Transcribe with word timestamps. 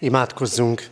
Imádkozzunk! 0.00 0.88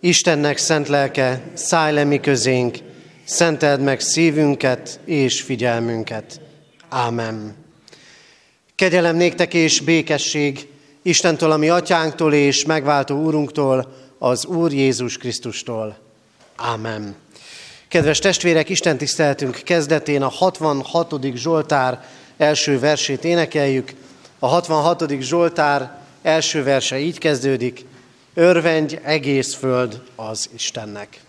Istennek 0.00 0.56
szent 0.56 0.88
lelke, 0.88 1.42
szállj 1.54 1.94
le 1.94 2.04
mi 2.04 2.20
közénk, 2.20 2.78
szenteld 3.24 3.80
meg 3.80 4.00
szívünket 4.00 5.00
és 5.04 5.42
figyelmünket. 5.42 6.40
Ámen. 6.88 7.54
Kegyelem 8.74 9.16
néktek 9.16 9.54
és 9.54 9.80
békesség 9.80 10.68
Istentől, 11.02 11.50
ami 11.50 11.68
atyánktól 11.68 12.34
és 12.34 12.64
megváltó 12.64 13.22
úrunktól, 13.22 13.96
az 14.18 14.46
Úr 14.46 14.72
Jézus 14.72 15.16
Krisztustól. 15.16 15.98
Ámen. 16.56 17.14
Kedves 17.88 18.18
testvérek, 18.18 18.68
Isten 18.68 18.98
tiszteltünk 18.98 19.60
kezdetén 19.64 20.22
a 20.22 20.28
66. 20.28 21.14
Zsoltár 21.34 22.04
első 22.36 22.78
versét 22.78 23.24
énekeljük. 23.24 23.92
A 24.38 24.46
66. 24.46 25.20
Zsoltár 25.20 26.00
első 26.22 26.62
verse 26.62 26.98
így 26.98 27.18
kezdődik. 27.18 27.90
Örvendj 28.34 28.96
egész 29.02 29.54
föld 29.54 30.02
az 30.16 30.50
Istennek. 30.54 31.20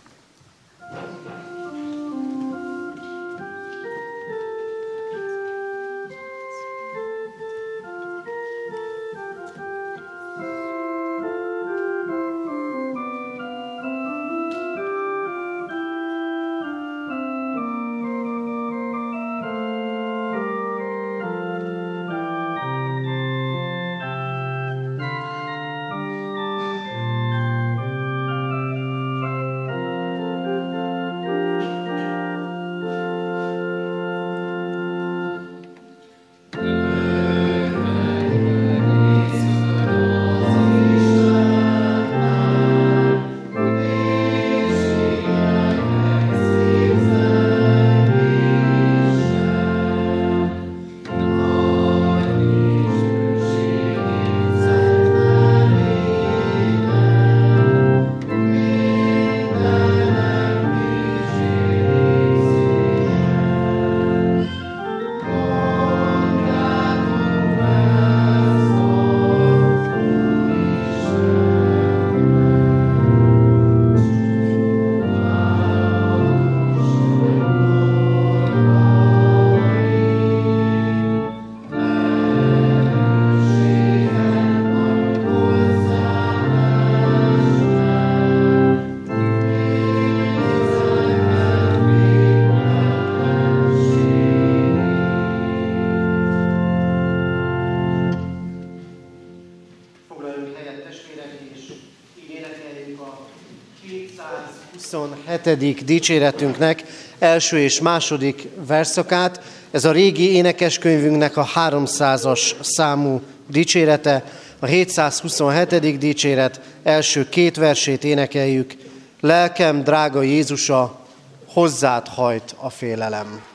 Hetedik 105.44 105.84
dicséretünknek 105.84 106.84
első 107.20 107.60
és 107.60 107.82
második 107.82 108.48
verszakát. 108.68 109.42
Ez 109.72 109.86
a 109.86 109.92
régi 109.92 110.34
énekeskönyvünknek 110.34 111.38
a 111.38 111.48
300-as 111.56 112.52
számú 112.62 113.22
dicsérete, 113.48 114.24
a 114.60 114.66
727. 114.66 115.98
dicséret 115.98 116.62
első 116.84 117.30
két 117.30 117.56
versét 117.56 118.04
énekeljük. 118.04 118.76
Lelkem, 119.20 119.84
drága 119.84 120.22
Jézusa, 120.22 121.00
hozzád 121.48 122.08
hajt 122.08 122.56
a 122.58 122.70
félelem. 122.70 123.53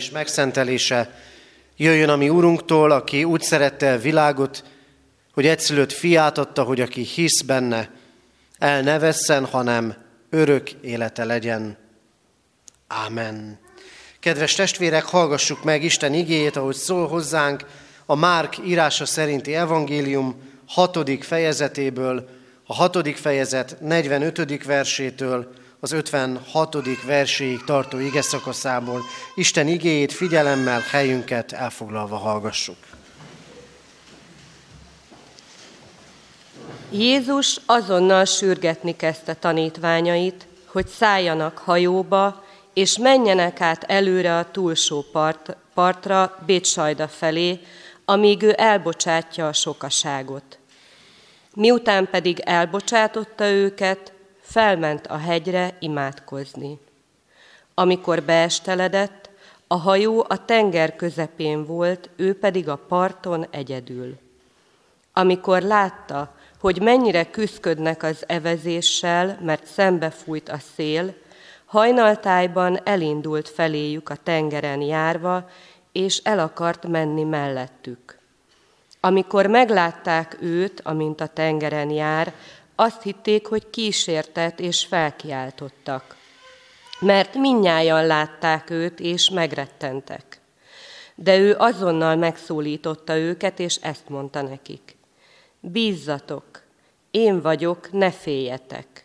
És 0.00 0.10
megszentelése 0.10 1.14
jöjjön 1.76 2.08
a 2.08 2.16
mi 2.16 2.28
Urunktól, 2.28 2.90
aki 2.90 3.24
úgy 3.24 3.42
szerette 3.42 3.92
a 3.92 3.98
világot, 3.98 4.64
hogy 5.32 5.46
egyszülött 5.46 5.92
fiát 5.92 6.38
adta, 6.38 6.62
hogy 6.62 6.80
aki 6.80 7.02
hisz 7.02 7.42
benne, 7.42 7.90
el 8.58 8.80
ne 8.80 8.98
vesszen, 8.98 9.44
hanem 9.44 9.94
örök 10.30 10.70
élete 10.70 11.24
legyen. 11.24 11.76
Ámen. 12.86 13.58
Kedves 14.20 14.54
testvérek, 14.54 15.04
hallgassuk 15.04 15.64
meg 15.64 15.82
Isten 15.82 16.14
igéjét, 16.14 16.56
ahogy 16.56 16.76
szól 16.76 17.08
hozzánk 17.08 17.64
a 18.06 18.14
Márk 18.14 18.58
írása 18.66 19.06
szerinti 19.06 19.54
evangélium 19.54 20.42
hatodik 20.66 21.24
fejezetéből, 21.24 22.28
a 22.66 22.74
hatodik 22.74 23.16
fejezet 23.16 23.76
45. 23.80 24.64
versétől 24.64 25.52
az 25.80 25.92
56. 25.92 26.76
verséig 27.06 27.64
tartó 27.64 27.98
ige 27.98 28.22
szakaszából. 28.22 29.02
Isten 29.34 29.68
igéjét 29.68 30.12
figyelemmel 30.12 30.80
helyünket 30.90 31.52
elfoglalva 31.52 32.16
hallgassuk. 32.16 32.76
Jézus 36.90 37.60
azonnal 37.66 38.24
sürgetni 38.24 38.96
kezdte 38.96 39.34
tanítványait, 39.34 40.46
hogy 40.66 40.86
szálljanak 40.86 41.58
hajóba, 41.58 42.44
és 42.74 42.98
menjenek 42.98 43.60
át 43.60 43.84
előre 43.84 44.36
a 44.38 44.50
túlsó 44.50 45.04
part, 45.12 45.56
partra, 45.74 46.38
Bécsajda 46.46 47.08
felé, 47.08 47.60
amíg 48.04 48.42
ő 48.42 48.54
elbocsátja 48.56 49.48
a 49.48 49.52
sokaságot. 49.52 50.58
Miután 51.54 52.08
pedig 52.10 52.40
elbocsátotta 52.40 53.44
őket, 53.48 54.12
felment 54.50 55.06
a 55.06 55.16
hegyre 55.16 55.76
imádkozni. 55.78 56.78
Amikor 57.74 58.22
beesteledett, 58.22 59.30
a 59.66 59.74
hajó 59.74 60.24
a 60.28 60.44
tenger 60.44 60.96
közepén 60.96 61.66
volt, 61.66 62.10
ő 62.16 62.38
pedig 62.38 62.68
a 62.68 62.76
parton 62.88 63.46
egyedül. 63.50 64.18
Amikor 65.12 65.62
látta, 65.62 66.34
hogy 66.60 66.80
mennyire 66.82 67.30
küzdködnek 67.30 68.02
az 68.02 68.24
evezéssel, 68.26 69.38
mert 69.42 69.66
szembe 69.66 70.10
fújt 70.10 70.48
a 70.48 70.58
szél, 70.74 71.14
hajnaltájban 71.64 72.80
elindult 72.84 73.48
feléjük 73.48 74.08
a 74.08 74.16
tengeren 74.22 74.80
járva, 74.80 75.48
és 75.92 76.20
el 76.24 76.38
akart 76.38 76.86
menni 76.86 77.24
mellettük. 77.24 78.18
Amikor 79.00 79.46
meglátták 79.46 80.36
őt, 80.40 80.80
amint 80.84 81.20
a 81.20 81.26
tengeren 81.26 81.90
jár, 81.90 82.32
azt 82.80 83.02
hitték, 83.02 83.46
hogy 83.46 83.70
kísértet, 83.70 84.60
és 84.60 84.84
felkiáltottak. 84.84 86.16
Mert 87.00 87.34
minnyáján 87.34 88.06
látták 88.06 88.70
őt, 88.70 89.00
és 89.00 89.30
megrettentek. 89.30 90.40
De 91.14 91.38
ő 91.38 91.54
azonnal 91.58 92.16
megszólította 92.16 93.16
őket, 93.16 93.58
és 93.58 93.76
ezt 93.76 94.08
mondta 94.08 94.42
nekik. 94.42 94.96
Bízzatok, 95.60 96.62
én 97.10 97.40
vagyok, 97.40 97.92
ne 97.92 98.10
féljetek. 98.10 99.04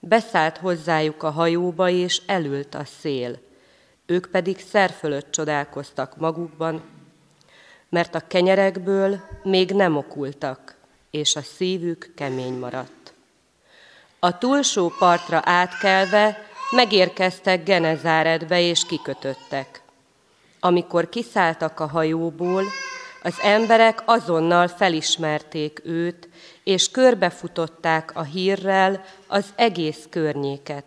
Beszállt 0.00 0.56
hozzájuk 0.56 1.22
a 1.22 1.30
hajóba, 1.30 1.88
és 1.88 2.22
elült 2.26 2.74
a 2.74 2.84
szél. 2.84 3.38
Ők 4.06 4.26
pedig 4.26 4.58
szerfölött 4.58 5.30
csodálkoztak 5.30 6.16
magukban, 6.16 6.82
mert 7.88 8.14
a 8.14 8.26
kenyerekből 8.26 9.20
még 9.42 9.70
nem 9.70 9.96
okultak, 9.96 10.77
és 11.10 11.36
a 11.36 11.42
szívük 11.42 12.12
kemény 12.16 12.58
maradt. 12.58 13.12
A 14.18 14.38
túlsó 14.38 14.92
partra 14.98 15.40
átkelve 15.44 16.46
megérkeztek 16.70 17.64
Genezáretbe 17.64 18.60
és 18.60 18.86
kikötöttek. 18.86 19.82
Amikor 20.60 21.08
kiszálltak 21.08 21.80
a 21.80 21.86
hajóból, 21.86 22.64
az 23.22 23.34
emberek 23.42 24.02
azonnal 24.04 24.68
felismerték 24.68 25.80
őt, 25.84 26.28
és 26.64 26.90
körbefutották 26.90 28.16
a 28.16 28.22
hírrel 28.22 29.04
az 29.26 29.44
egész 29.54 30.06
környéket. 30.10 30.84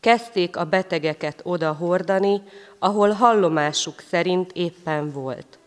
Kezdték 0.00 0.56
a 0.56 0.64
betegeket 0.64 1.40
oda 1.42 1.72
hordani, 1.72 2.42
ahol 2.78 3.10
hallomásuk 3.10 4.00
szerint 4.10 4.52
éppen 4.52 5.10
volt. 5.12 5.58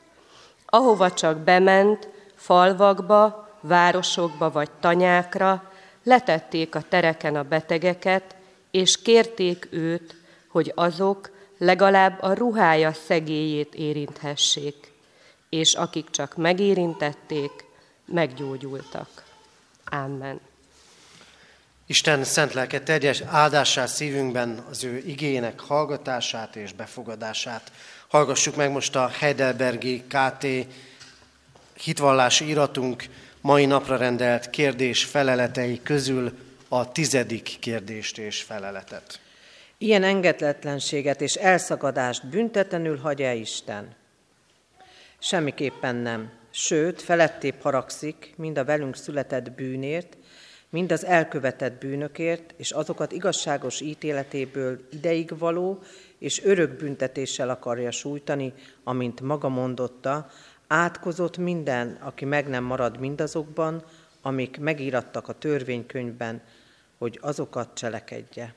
Ahova 0.66 1.12
csak 1.12 1.38
bement, 1.38 2.10
falvakba, 2.36 3.40
városokba 3.61 4.51
vagy 4.51 4.71
tanyákra, 4.79 5.71
letették 6.03 6.75
a 6.75 6.81
tereken 6.81 7.35
a 7.35 7.43
betegeket, 7.43 8.35
és 8.71 9.01
kérték 9.01 9.67
őt, 9.71 10.15
hogy 10.47 10.71
azok 10.75 11.31
legalább 11.57 12.21
a 12.21 12.33
ruhája 12.33 12.93
szegélyét 12.93 13.75
érinthessék, 13.75 14.91
és 15.49 15.73
akik 15.73 16.09
csak 16.09 16.35
megérintették, 16.35 17.51
meggyógyultak. 18.06 19.23
Amen. 19.85 20.39
Isten 21.85 22.23
szent 22.23 22.53
lelke 22.53 22.81
terjes 22.81 23.21
áldását 23.21 23.87
szívünkben, 23.87 24.63
az 24.69 24.83
ő 24.83 24.97
igének 24.97 25.59
hallgatását 25.59 26.56
és 26.56 26.73
befogadását. 26.73 27.71
Hallgassuk 28.07 28.56
meg 28.56 28.71
most 28.71 28.95
a 28.95 29.07
Heidelbergi 29.19 30.03
KT 30.07 30.47
hitvallási 31.73 32.47
iratunk 32.47 33.03
mai 33.42 33.66
napra 33.66 33.98
rendelt 33.98 34.50
kérdés 34.50 35.04
feleletei 35.04 35.81
közül 35.83 36.31
a 36.68 36.92
tizedik 36.92 37.57
kérdést 37.60 38.18
és 38.18 38.42
feleletet. 38.42 39.19
Ilyen 39.78 40.04
engedetlenséget 40.04 41.21
és 41.21 41.36
elszakadást 41.36 42.28
büntetlenül 42.28 42.98
hagyja 42.98 43.33
Isten? 43.33 43.95
Semmiképpen 45.19 45.95
nem. 45.95 46.31
Sőt, 46.50 47.02
felettébb 47.02 47.62
haragszik, 47.62 48.33
mind 48.38 48.57
a 48.57 48.66
velünk 48.66 48.95
született 48.95 49.52
bűnért, 49.52 50.18
mind 50.69 50.92
az 50.92 51.06
elkövetett 51.06 51.80
bűnökért, 51.80 52.54
és 52.57 52.71
azokat 52.71 53.12
igazságos 53.12 53.81
ítéletéből 53.81 54.88
ideig 54.92 55.38
való 55.38 55.83
és 56.19 56.44
örök 56.44 56.78
büntetéssel 56.78 57.50
akarja 57.50 57.92
sújtani, 57.92 58.54
amint 58.83 59.21
maga 59.21 59.50
mondotta, 59.50 60.30
átkozott 60.71 61.37
minden, 61.37 61.97
aki 62.01 62.25
meg 62.25 62.47
nem 62.47 62.63
marad 62.63 62.99
mindazokban, 62.99 63.83
amik 64.21 64.57
megírattak 64.59 65.28
a 65.28 65.33
törvénykönyvben, 65.33 66.42
hogy 66.97 67.19
azokat 67.21 67.73
cselekedje. 67.73 68.54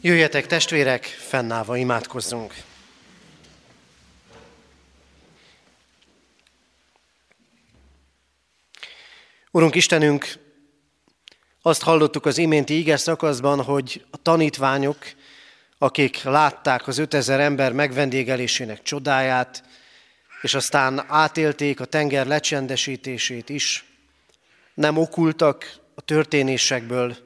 Jöjjetek 0.00 0.46
testvérek, 0.46 1.04
fennállva 1.04 1.76
imádkozzunk! 1.76 2.54
Urunk 9.50 9.74
Istenünk, 9.74 10.26
azt 11.62 11.82
hallottuk 11.82 12.26
az 12.26 12.38
iménti 12.38 12.78
ige 12.78 12.96
szakaszban, 12.96 13.62
hogy 13.62 14.04
a 14.10 14.22
tanítványok, 14.22 14.98
akik 15.78 16.22
látták 16.22 16.86
az 16.86 16.98
5000 16.98 17.40
ember 17.40 17.72
megvendégelésének 17.72 18.82
csodáját, 18.82 19.62
és 20.40 20.54
aztán 20.54 21.04
átélték 21.08 21.80
a 21.80 21.84
tenger 21.84 22.26
lecsendesítését 22.26 23.48
is, 23.48 23.84
nem 24.74 24.96
okultak 24.96 25.76
a 25.94 26.00
történésekből, 26.00 27.16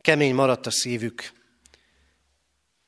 kemény 0.00 0.34
maradt 0.34 0.66
a 0.66 0.70
szívük, 0.70 1.32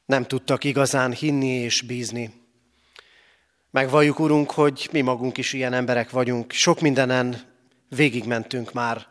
nem 0.05 0.27
tudtak 0.27 0.65
igazán 0.65 1.13
hinni 1.13 1.49
és 1.49 1.83
bízni. 1.83 2.33
Megvalljuk, 3.71 4.19
Urunk, 4.19 4.51
hogy 4.51 4.89
mi 4.93 5.01
magunk 5.01 5.39
is 5.39 5.53
ilyen 5.53 5.73
emberek 5.73 6.11
vagyunk. 6.11 6.53
Sok 6.53 6.81
mindenen 6.81 7.43
végigmentünk 7.89 8.73
már. 8.73 9.07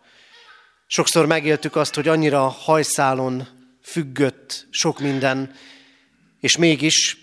Sokszor 0.87 1.25
megéltük 1.25 1.75
azt, 1.75 1.95
hogy 1.95 2.07
annyira 2.07 2.47
hajszálon 2.47 3.47
függött 3.81 4.67
sok 4.69 4.99
minden, 4.99 5.55
és 6.39 6.57
mégis 6.57 7.17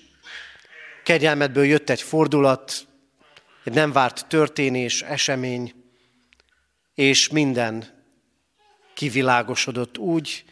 kegyelmedből 1.04 1.64
jött 1.64 1.90
egy 1.90 2.02
fordulat, 2.02 2.86
egy 3.64 3.72
nem 3.72 3.92
várt 3.92 4.26
történés, 4.28 5.02
esemény, 5.02 5.74
és 6.94 7.28
minden 7.28 8.02
kivilágosodott 8.94 9.98
úgy, 9.98 10.44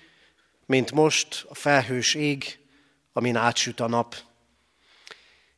mint 0.67 0.93
most 0.93 1.47
a 1.49 1.55
felhős 1.55 2.15
ég, 2.15 2.59
amin 3.13 3.37
átsüt 3.37 3.81
a 3.81 3.89
nap. 3.89 4.17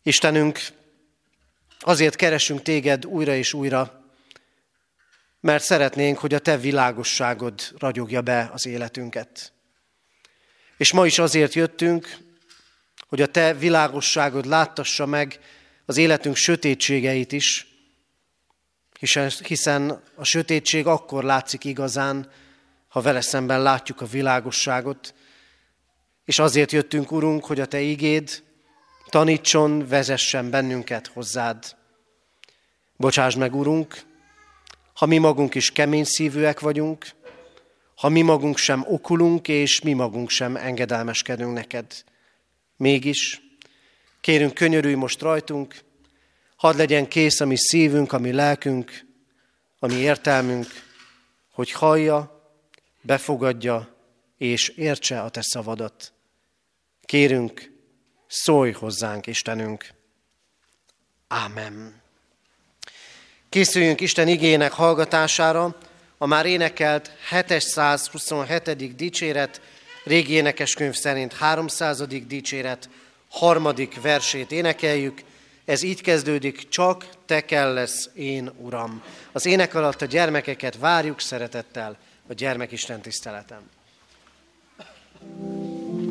Istenünk, 0.03 0.61
azért 1.81 2.17
keresünk 2.17 2.63
téged 2.63 3.07
újra 3.07 3.35
és 3.35 3.53
újra, 3.53 4.05
mert 5.41 5.65
szeretnénk, 5.65 6.19
hogy 6.19 6.35
a 6.35 6.39
te 6.39 6.57
világosságod 6.57 7.75
ragyogja 7.79 8.23
be 8.23 8.51
az 8.53 8.67
életünket. 8.67 9.53
És 10.77 10.93
ma 10.93 11.07
is 11.07 11.19
azért 11.19 11.55
jöttünk, 11.55 12.17
hogy 13.15 13.23
a 13.23 13.27
te 13.27 13.55
világosságod 13.55 14.47
láttassa 14.47 15.07
meg 15.07 15.39
az 15.87 15.97
életünk 15.97 16.37
sötétségeit 16.37 17.33
is, 17.33 17.67
hiszen 19.43 20.03
a 20.15 20.25
sötétség 20.25 20.87
akkor 20.87 21.25
látszik 21.25 21.65
igazán, 21.65 22.31
ha 22.89 23.01
vele 23.01 23.21
szemben 23.21 23.63
látjuk 23.63 24.01
a 24.01 24.07
világosságot, 24.07 25.15
És 26.25 26.39
azért 26.39 26.73
jöttünk, 26.73 27.13
Urunk, 27.13 27.45
hogy 27.45 27.61
a 27.61 27.67
Te 27.67 27.81
igéd 27.81 28.43
tanítson, 29.09 29.89
vezessen 29.89 30.51
bennünket 30.51 31.07
hozzád. 31.07 31.77
Bocsásd 32.97 33.39
meg, 33.39 33.55
Urunk, 33.55 34.03
ha 34.95 35.07
mi 35.07 35.19
magunk 35.19 35.55
is 35.55 35.71
kemény 35.71 36.05
szívűek 36.05 36.61
vagyunk, 36.61 37.07
ha 37.95 38.09
mi 38.09 38.23
magunk 38.23 38.57
sem 38.57 38.85
okulunk, 38.87 39.49
és 39.49 39.81
mi 39.81 39.93
magunk 39.93 40.31
sem 40.31 40.57
engedelmeskedünk 40.57 41.53
neked. 41.53 42.05
Mégis, 42.77 43.41
kérünk, 44.21 44.55
könyörülj 44.55 44.95
most 44.95 45.21
rajtunk, 45.21 45.81
hadd 46.57 46.77
legyen 46.77 47.09
kész 47.09 47.41
a 47.41 47.47
mi 47.47 47.57
szívünk, 47.57 48.13
a 48.13 48.19
mi 48.19 48.33
lelkünk, 48.33 49.07
a 49.79 49.87
mi 49.87 49.95
értelmünk, 49.95 50.67
hogy 51.53 51.71
hallja, 51.71 52.51
befogadja 53.01 53.97
és 54.39 54.69
értse 54.69 55.21
a 55.21 55.29
te 55.29 55.41
szavadat. 55.43 56.13
Kérünk, 57.05 57.73
szólj 58.27 58.73
hozzánk, 58.73 59.27
Istenünk. 59.27 59.89
Ámen. 61.29 62.03
Készüljünk 63.49 64.01
Isten 64.01 64.29
igének 64.29 64.73
hallgatására, 64.73 65.77
a 66.19 66.27
már 66.27 66.47
énekelt 66.47 67.11
727. 67.31 68.97
dicséret, 68.97 69.61
régi 70.05 70.33
énekeskönyv 70.33 70.95
szerint 70.95 71.33
300. 71.33 72.07
dicséret, 72.27 72.89
harmadik 73.31 74.01
versét 74.01 74.53
énekeljük. 74.53 75.21
Ez 75.65 75.83
így 75.83 76.01
kezdődik, 76.01 76.69
csak 76.69 77.07
te 77.27 77.45
kell 77.45 77.73
lesz 77.73 78.11
én, 78.15 78.51
Uram. 78.57 79.03
Az 79.33 79.47
ének 79.47 79.75
alatt 79.75 80.03
a 80.03 80.07
gyermekeket 80.07 80.79
várjuk 80.79 81.21
szeretettel 81.21 81.97
a 82.29 82.33
gyermekisten 82.33 83.01
tiszteletem. 83.01 83.61
thank 85.27 85.99
you 85.99 86.04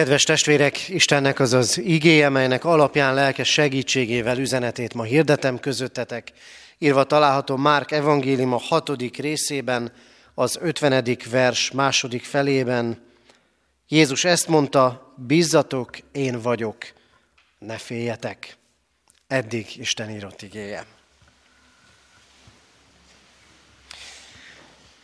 Kedves 0.00 0.24
testvérek, 0.24 0.88
Istennek 0.88 1.38
az 1.40 1.52
az 1.52 1.78
igéje, 1.78 2.28
melynek 2.28 2.64
alapján 2.64 3.14
lelkes 3.14 3.48
segítségével 3.48 4.38
üzenetét 4.38 4.94
ma 4.94 5.02
hirdetem 5.02 5.58
közöttetek. 5.58 6.32
Írva 6.78 7.04
található 7.04 7.56
Márk 7.56 7.90
evangélium 7.90 8.52
a 8.52 8.58
hatodik 8.58 9.16
részében, 9.16 9.92
az 10.34 10.58
ötvenedik 10.60 11.30
vers 11.30 11.70
második 11.70 12.24
felében. 12.24 13.02
Jézus 13.88 14.24
ezt 14.24 14.48
mondta, 14.48 15.14
bízzatok, 15.16 15.98
én 16.12 16.40
vagyok, 16.40 16.76
ne 17.58 17.76
féljetek. 17.78 18.56
Eddig 19.26 19.76
Isten 19.76 20.10
írott 20.10 20.42
igéje. 20.42 20.86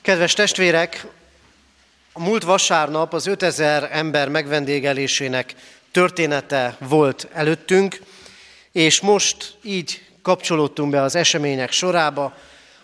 Kedves 0.03 0.33
testvérek, 0.33 1.07
a 2.17 2.21
múlt 2.21 2.43
vasárnap 2.43 3.15
az 3.15 3.27
5000 3.27 3.89
ember 3.93 4.29
megvendégelésének 4.29 5.55
története 5.91 6.77
volt 6.81 7.29
előttünk, 7.33 8.01
és 8.73 9.01
most 9.01 9.57
így 9.63 10.05
kapcsolódtunk 10.23 10.91
be 10.91 11.03
az 11.03 11.15
események 11.15 11.73
sorába, 11.73 12.37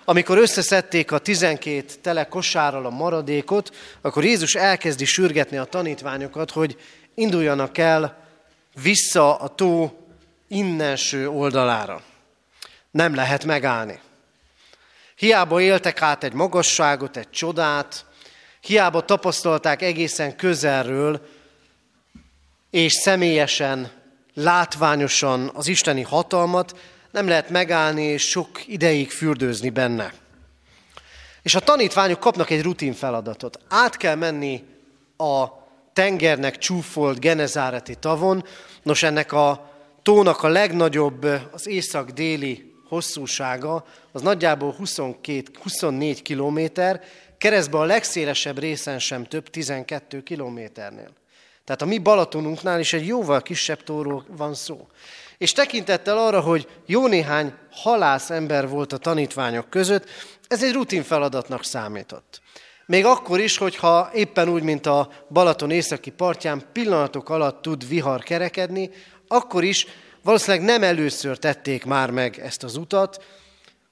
amikor 0.05 0.39
összeszedték 0.39 1.13
a 1.13 1.19
12 1.19 1.85
tele 2.03 2.25
kosárral 2.25 2.87
a 2.87 2.91
maradékot, 2.91 3.75
akkor 4.01 4.25
Jézus 4.25 4.55
elkezdi 4.55 5.05
sürgetni 5.05 5.57
a 5.57 5.65
tanítványokat, 5.65 6.51
hogy 6.51 6.77
induljanak 7.15 7.79
el 7.79 8.27
vissza 8.83 9.37
a 9.37 9.49
tó 9.49 10.07
innenső 10.49 11.29
oldalára. 11.29 12.03
Nem 12.91 13.15
lehet 13.15 13.45
megállni. 13.45 14.01
Hiába 15.17 15.61
éltek 15.61 16.03
át 16.03 16.25
egy 16.25 16.33
magasságot, 16.33 17.17
egy 17.17 17.31
csodát, 17.31 18.05
Hiába 18.63 19.05
tapasztalták 19.05 19.83
egészen 19.83 20.37
közelről, 20.37 21.27
és 22.71 22.93
személyesen, 22.93 23.91
látványosan 24.35 25.51
az 25.55 25.69
isteni 25.69 26.03
hatalmat, 26.03 26.77
nem 27.11 27.29
lehet 27.29 27.51
megállni 27.51 28.03
és 28.03 28.23
sok 28.23 28.49
ideig 28.67 29.11
fürdőzni 29.11 29.71
benne. 29.71 30.13
És 31.43 31.55
a 31.55 31.61
tanítványok 31.61 32.21
kapnak 32.21 32.51
egy 32.51 32.63
rutin 32.63 32.93
feladatot. 32.93 33.59
Át 33.69 33.97
kell 33.97 34.15
menni 34.15 34.65
a 35.17 35.47
tengernek 35.93 36.59
csúfolt 36.59 37.21
Genezáreti 37.21 37.95
tavon. 37.95 38.45
Nos, 38.83 39.03
ennek 39.03 39.33
a 39.33 39.73
tónak 40.03 40.43
a 40.43 40.49
legnagyobb, 40.49 41.27
az 41.53 41.67
észak-déli 41.67 42.73
hosszúsága, 42.89 43.85
az 44.13 44.23
nagyjából 44.23 44.73
22, 44.73 45.51
24 45.63 46.23
kilométer, 46.23 47.03
Keresztben 47.43 47.81
a 47.81 47.85
legszélesebb 47.85 48.59
részen 48.59 48.99
sem 48.99 49.25
több 49.25 49.51
12 49.51 50.23
kilométernél. 50.23 51.11
Tehát 51.65 51.83
a 51.83 51.87
mi 51.87 51.99
Balatonunknál 51.99 52.81
is 52.81 52.93
egy 52.93 53.07
jóval 53.07 53.43
kisebb 53.43 53.83
tóról 53.83 54.25
van 54.29 54.55
szó. 54.55 54.87
És 55.39 55.53
tekintettel 55.53 56.19
arra, 56.19 56.41
hogy 56.41 56.69
jó 56.87 57.07
néhány 57.07 57.55
halász 57.71 58.31
ember 58.31 58.69
volt 58.69 58.93
a 58.93 58.97
tanítványok 58.97 59.71
között, 59.71 60.09
ez 60.49 60.63
egy 60.63 60.73
rutin 60.73 61.03
feladatnak 61.03 61.65
számított. 61.65 62.41
Még 62.87 63.05
akkor 63.05 63.41
is, 63.41 63.57
hogyha 63.57 64.11
éppen 64.15 64.49
úgy, 64.49 64.63
mint 64.63 64.87
a 64.87 65.09
Balaton 65.31 65.71
északi 65.71 66.11
partján 66.11 66.63
pillanatok 66.73 67.29
alatt 67.29 67.63
tud 67.63 67.89
vihar 67.89 68.23
kerekedni, 68.23 68.91
akkor 69.29 69.65
is 69.65 69.87
valószínűleg 70.23 70.67
nem 70.67 70.83
először 70.83 71.39
tették 71.39 71.85
már 71.85 72.11
meg 72.11 72.39
ezt 72.39 72.63
az 72.63 72.77
utat, 72.77 73.25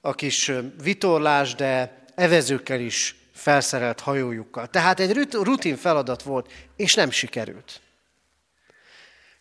a 0.00 0.14
kis 0.14 0.52
vitorlás, 0.82 1.54
de 1.54 1.98
evezőkkel 2.14 2.80
is 2.80 3.19
felszerelt 3.40 4.00
hajójukkal. 4.00 4.66
Tehát 4.66 5.00
egy 5.00 5.28
rutin 5.32 5.76
feladat 5.76 6.22
volt, 6.22 6.52
és 6.76 6.94
nem 6.94 7.10
sikerült. 7.10 7.80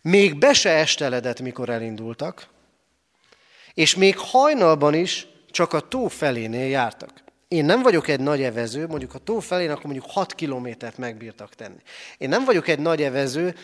Még 0.02 0.38
be 0.38 0.52
se 0.52 0.70
esteledett, 0.70 1.40
mikor 1.40 1.68
elindultak, 1.68 2.48
és 3.74 3.94
még 3.94 4.18
hajnalban 4.18 4.94
is 4.94 5.26
csak 5.50 5.72
a 5.72 5.80
tó 5.80 6.08
felénél 6.08 6.68
jártak. 6.68 7.10
Én 7.48 7.64
nem 7.64 7.82
vagyok 7.82 8.08
egy 8.08 8.20
nagy 8.20 8.42
evező, 8.42 8.86
mondjuk 8.86 9.10
ha 9.10 9.18
tó 9.18 9.40
felén, 9.40 9.70
akkor 9.70 9.84
mondjuk 9.84 10.10
6 10.10 10.34
kilométert 10.34 10.98
megbírtak 10.98 11.54
tenni. 11.54 11.80
Én 12.18 12.28
nem 12.28 12.44
vagyok 12.44 12.68
egy 12.68 12.78
nagy 12.78 13.02
evező, 13.02 13.54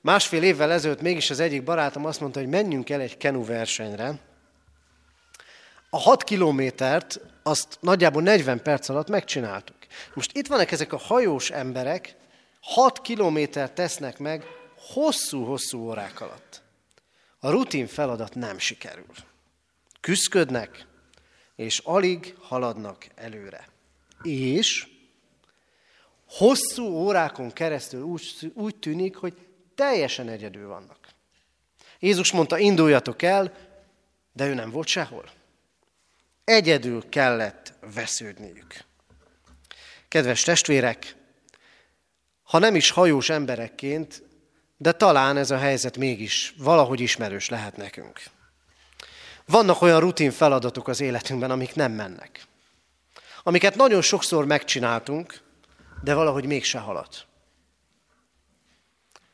másfél 0.00 0.42
évvel 0.42 0.72
ezelőtt 0.72 1.00
mégis 1.00 1.30
az 1.30 1.40
egyik 1.40 1.62
barátom 1.64 2.04
azt 2.04 2.20
mondta, 2.20 2.38
hogy 2.38 2.48
menjünk 2.48 2.90
el 2.90 3.00
egy 3.00 3.16
kenu 3.16 3.44
versenyre. 3.44 4.14
A 5.90 5.98
6 5.98 6.24
kilométert 6.24 7.20
azt 7.42 7.78
nagyjából 7.80 8.22
40 8.22 8.62
perc 8.62 8.88
alatt 8.88 9.08
megcsináltuk. 9.08 9.75
Most 10.14 10.36
itt 10.36 10.46
vannak 10.46 10.70
ezek 10.70 10.92
a 10.92 10.98
hajós 10.98 11.50
emberek, 11.50 12.16
6 12.60 13.00
kilométert 13.00 13.74
tesznek 13.74 14.18
meg 14.18 14.44
hosszú-hosszú 14.76 15.78
órák 15.78 16.20
alatt. 16.20 16.62
A 17.38 17.50
rutin 17.50 17.86
feladat 17.86 18.34
nem 18.34 18.58
sikerül. 18.58 19.14
Küszködnek, 20.00 20.86
és 21.56 21.78
alig 21.78 22.34
haladnak 22.40 23.06
előre. 23.14 23.68
És 24.22 24.86
hosszú 26.28 26.84
órákon 26.84 27.52
keresztül 27.52 28.02
úgy, 28.02 28.52
úgy 28.54 28.76
tűnik, 28.76 29.16
hogy 29.16 29.34
teljesen 29.74 30.28
egyedül 30.28 30.68
vannak. 30.68 30.98
Jézus 31.98 32.32
mondta, 32.32 32.58
induljatok 32.58 33.22
el, 33.22 33.54
de 34.32 34.46
ő 34.46 34.54
nem 34.54 34.70
volt 34.70 34.86
sehol. 34.86 35.30
Egyedül 36.44 37.08
kellett 37.08 37.72
vesződniük. 37.94 38.84
Kedves 40.08 40.42
testvérek, 40.42 41.16
ha 42.42 42.58
nem 42.58 42.74
is 42.74 42.90
hajós 42.90 43.28
emberekként, 43.28 44.22
de 44.76 44.92
talán 44.92 45.36
ez 45.36 45.50
a 45.50 45.58
helyzet 45.58 45.96
mégis 45.96 46.54
valahogy 46.58 47.00
ismerős 47.00 47.48
lehet 47.48 47.76
nekünk. 47.76 48.22
Vannak 49.46 49.82
olyan 49.82 50.00
rutin 50.00 50.30
feladatok 50.30 50.88
az 50.88 51.00
életünkben, 51.00 51.50
amik 51.50 51.74
nem 51.74 51.92
mennek. 51.92 52.46
Amiket 53.42 53.74
nagyon 53.74 54.02
sokszor 54.02 54.46
megcsináltunk, 54.46 55.40
de 56.02 56.14
valahogy 56.14 56.46
mégse 56.46 56.78
halad. 56.78 57.08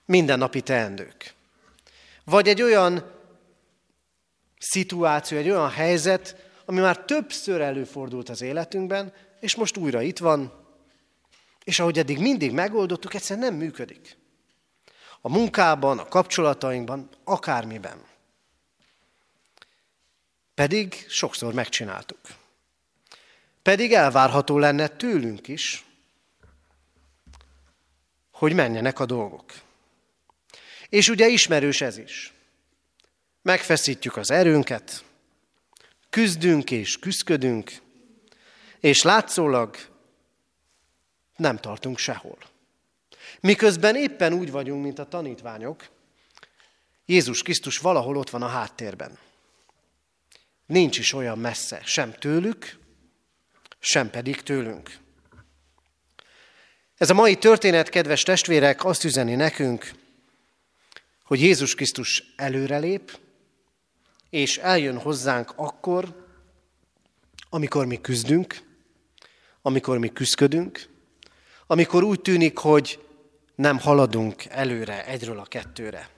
Mindennapi 0.07 0.61
teendők. 0.61 1.35
Vagy 2.25 2.49
egy 2.49 2.63
olyan 2.63 3.11
szituáció, 4.59 5.39
egy 5.39 5.51
olyan 5.51 5.71
helyzet, 5.71 6.37
ami 6.65 6.81
már 6.81 6.99
többször 6.99 7.61
előfordult 7.61 8.29
az 8.29 8.43
életünkben, 8.43 9.13
és 9.41 9.55
most 9.55 9.77
újra 9.77 10.03
itt 10.03 10.19
van, 10.19 10.62
és 11.65 11.79
ahogy 11.79 11.99
eddig 11.99 12.19
mindig 12.19 12.53
megoldottuk, 12.53 13.15
egyszerűen 13.15 13.47
nem 13.47 13.55
működik. 13.55 14.17
A 15.21 15.29
munkában, 15.29 15.99
a 15.99 16.09
kapcsolatainkban, 16.09 17.09
akármiben. 17.25 18.05
Pedig 20.55 21.05
sokszor 21.09 21.55
megcsináltuk. 21.55 22.21
Pedig 23.63 23.93
elvárható 23.93 24.59
lenne 24.59 24.89
tőlünk 24.89 25.49
is, 25.49 25.85
hogy 28.31 28.55
menjenek 28.55 29.01
a 29.01 29.07
dolgok. 29.07 29.53
És 30.89 31.09
ugye 31.09 31.29
ismerős 31.29 31.81
ez 31.81 31.97
is. 31.97 32.33
Megfeszítjük 33.43 34.17
az 34.17 34.31
erőnket, 34.31 35.05
küzdünk 36.11 36.71
és 36.71 36.99
küzdködünk, 36.99 37.73
és 38.81 39.03
látszólag 39.03 39.77
nem 41.37 41.57
tartunk 41.57 41.99
sehol. 41.99 42.39
Miközben 43.41 43.97
éppen 43.97 44.33
úgy 44.33 44.51
vagyunk, 44.51 44.83
mint 44.83 44.99
a 44.99 45.09
tanítványok, 45.09 45.89
Jézus 47.07 47.43
Krisztus 47.43 47.79
valahol 47.79 48.17
ott 48.17 48.31
van 48.31 48.43
a 48.43 48.49
háttérben. 48.49 49.19
Nincs 50.67 50.99
is 50.99 51.13
olyan 51.13 51.39
messze, 51.39 51.81
sem 51.85 52.13
tőlük, 52.13 52.79
sem 53.79 54.11
pedig 54.11 54.43
tőlünk. 54.43 54.99
Ez 56.97 57.11
a 57.11 57.15
mai 57.15 57.37
történet, 57.37 57.89
kedves 57.89 58.23
testvérek, 58.23 58.85
azt 58.85 59.05
üzeni 59.05 59.35
nekünk, 59.35 59.93
hogy 61.25 61.41
Jézus 61.41 61.75
Krisztus 61.75 62.25
előrelép, 62.37 63.19
és 64.31 64.59
eljön 64.59 64.99
hozzánk 64.99 65.53
akkor, 65.57 66.27
amikor 67.51 67.87
mi 67.87 68.01
küzdünk, 68.01 68.57
amikor 69.63 69.99
mi 69.99 70.13
küzdködünk, 70.13 70.89
amikor 71.67 72.03
úgy 72.03 72.21
tűnik, 72.21 72.59
hogy 72.59 73.07
nem 73.55 73.79
haladunk 73.79 74.45
előre 74.45 75.07
egyről 75.07 75.39
a 75.39 75.45
kettőre. 75.45 76.09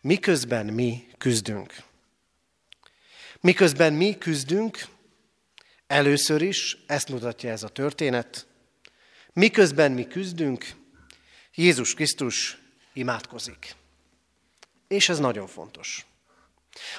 Miközben 0.00 0.66
mi 0.66 1.06
küzdünk. 1.18 1.74
Miközben 3.40 3.92
mi 3.92 4.18
küzdünk, 4.18 4.86
először 5.86 6.42
is, 6.42 6.76
ezt 6.86 7.08
mutatja 7.08 7.50
ez 7.50 7.62
a 7.62 7.68
történet, 7.68 8.46
miközben 9.32 9.92
mi 9.92 10.06
küzdünk, 10.06 10.66
Jézus 11.54 11.94
Krisztus 11.94 12.58
imádkozik. 12.92 13.74
És 14.88 15.08
ez 15.08 15.18
nagyon 15.18 15.46
fontos. 15.46 16.06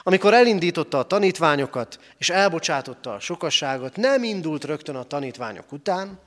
Amikor 0.03 0.33
elindította 0.33 0.99
a 0.99 1.07
tanítványokat, 1.07 1.99
és 2.17 2.29
elbocsátotta 2.29 3.13
a 3.13 3.19
sokasságot, 3.19 3.95
nem 3.95 4.23
indult 4.23 4.63
rögtön 4.63 4.95
a 4.95 5.03
tanítványok 5.03 5.71
után, 5.71 6.19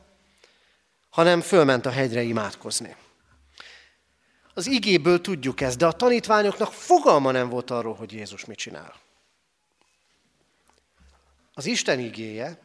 hanem 1.19 1.41
fölment 1.41 1.87
a 1.87 1.91
hegyre 1.91 2.23
imádkozni. 2.23 2.97
Az 4.55 4.67
igéből 4.67 5.21
tudjuk 5.21 5.61
ezt, 5.61 5.79
de 5.79 5.87
a 5.87 5.93
tanítványoknak 5.93 6.73
fogalma 6.73 7.31
nem 7.31 7.49
volt 7.49 7.71
arról, 7.71 7.95
hogy 7.95 8.13
Jézus 8.13 8.45
mit 8.45 8.57
csinál. 8.57 8.95
Az 11.53 11.67
Isten 11.67 11.99
igéje 11.99 12.59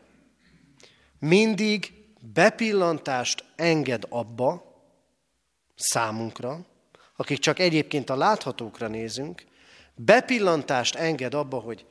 mindig 1.19 1.93
bepillantást 2.33 3.43
enged 3.55 4.03
abba 4.09 4.81
számunkra, 5.75 6.65
akik 7.15 7.39
csak 7.39 7.59
egyébként 7.59 8.09
a 8.09 8.15
láthatókra 8.15 8.87
nézünk, 8.87 9.45
bepillantást 9.95 10.95
enged 10.95 11.33
abba, 11.33 11.59
hogy 11.59 11.85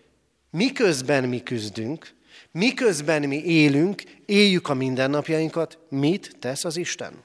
miközben 0.51 1.25
mi 1.25 1.43
küzdünk, 1.43 2.15
miközben 2.51 3.23
mi 3.23 3.45
élünk, 3.45 4.03
éljük 4.27 4.69
a 4.69 4.75
mindennapjainkat, 4.75 5.79
mit 5.89 6.37
tesz 6.39 6.65
az 6.65 6.77
Isten? 6.77 7.25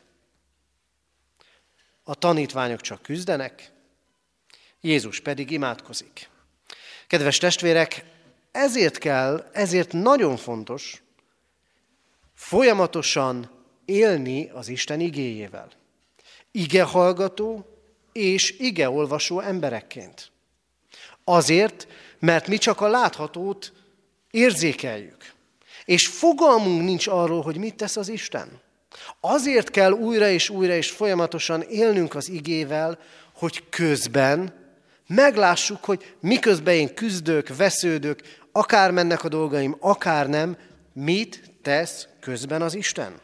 A 2.03 2.15
tanítványok 2.15 2.81
csak 2.81 3.01
küzdenek, 3.01 3.71
Jézus 4.81 5.19
pedig 5.19 5.51
imádkozik. 5.51 6.29
Kedves 7.07 7.37
testvérek, 7.37 8.05
ezért 8.51 8.97
kell, 8.97 9.49
ezért 9.53 9.91
nagyon 9.91 10.37
fontos 10.37 11.01
folyamatosan 12.33 13.49
élni 13.85 14.49
az 14.49 14.67
Isten 14.67 14.99
igéjével. 14.99 15.69
Ige 16.51 16.83
hallgató 16.83 17.65
és 18.11 18.55
ige 18.59 18.89
olvasó 18.89 19.39
emberekként. 19.39 20.31
Azért, 21.23 21.87
mert 22.19 22.47
mi 22.47 22.57
csak 22.57 22.81
a 22.81 22.87
láthatót 22.87 23.73
érzékeljük. 24.37 25.33
És 25.85 26.07
fogalmunk 26.07 26.83
nincs 26.83 27.07
arról, 27.07 27.41
hogy 27.41 27.57
mit 27.57 27.75
tesz 27.75 27.97
az 27.97 28.09
Isten. 28.09 28.61
Azért 29.19 29.69
kell 29.69 29.91
újra 29.91 30.29
és 30.29 30.49
újra 30.49 30.73
és 30.73 30.89
folyamatosan 30.89 31.61
élnünk 31.61 32.15
az 32.15 32.29
igével, 32.29 32.99
hogy 33.33 33.69
közben 33.69 34.53
meglássuk, 35.07 35.83
hogy 35.83 36.15
miközben 36.19 36.73
én 36.73 36.93
küzdök, 36.93 37.55
vesződök, 37.55 38.21
akár 38.51 38.91
mennek 38.91 39.23
a 39.23 39.29
dolgaim, 39.29 39.75
akár 39.79 40.29
nem, 40.29 40.57
mit 40.93 41.51
tesz 41.61 42.07
közben 42.19 42.61
az 42.61 42.75
Isten. 42.75 43.19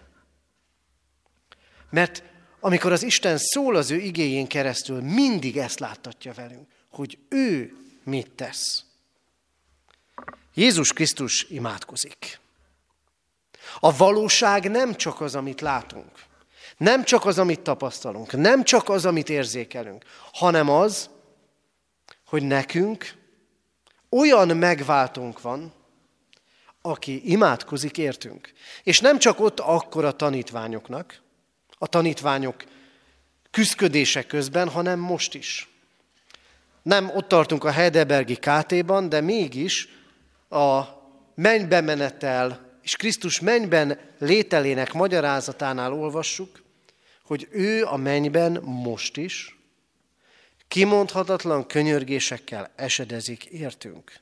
Mert 1.89 2.23
amikor 2.59 2.91
az 2.91 3.03
Isten 3.03 3.37
szól 3.37 3.75
az 3.75 3.91
ő 3.91 3.95
igéjén 3.95 4.47
keresztül, 4.47 5.01
mindig 5.01 5.57
ezt 5.57 5.79
láttatja 5.79 6.33
velünk, 6.33 6.67
hogy 6.89 7.17
ő 7.29 7.73
mit 8.03 8.31
tesz. 8.31 8.92
Jézus 10.53 10.93
Krisztus 10.93 11.43
imádkozik. 11.49 12.39
A 13.79 13.95
valóság 13.95 14.71
nem 14.71 14.95
csak 14.95 15.21
az, 15.21 15.35
amit 15.35 15.61
látunk, 15.61 16.11
nem 16.77 17.03
csak 17.03 17.25
az, 17.25 17.39
amit 17.39 17.59
tapasztalunk, 17.59 18.31
nem 18.31 18.63
csak 18.63 18.89
az, 18.89 19.05
amit 19.05 19.29
érzékelünk, 19.29 20.03
hanem 20.31 20.69
az, 20.69 21.09
hogy 22.25 22.43
nekünk 22.43 23.13
olyan 24.09 24.57
megváltónk 24.57 25.41
van, 25.41 25.73
aki 26.81 27.31
imádkozik 27.31 27.97
értünk. 27.97 28.53
És 28.83 28.99
nem 28.99 29.19
csak 29.19 29.39
ott 29.39 29.59
akkor 29.59 30.05
a 30.05 30.11
tanítványoknak, 30.11 31.21
a 31.77 31.87
tanítványok 31.87 32.63
küzdködése 33.51 34.25
közben, 34.25 34.69
hanem 34.69 34.99
most 34.99 35.33
is. 35.33 35.67
Nem 36.81 37.09
ott 37.09 37.27
tartunk 37.27 37.63
a 37.63 37.71
Heidelbergi 37.71 38.35
KT-ban, 38.35 39.09
de 39.09 39.21
mégis 39.21 39.87
a 40.53 41.01
mennybe 41.35 41.81
menetel 41.81 42.71
és 42.81 42.95
Krisztus 42.95 43.39
mennyben 43.39 43.99
lételének 44.19 44.93
magyarázatánál 44.93 45.93
olvassuk, 45.93 46.63
hogy 47.23 47.47
ő 47.51 47.85
a 47.85 47.97
mennyben 47.97 48.61
most 48.61 49.17
is 49.17 49.57
kimondhatatlan 50.67 51.67
könyörgésekkel 51.67 52.71
esedezik 52.75 53.45
értünk. 53.45 54.19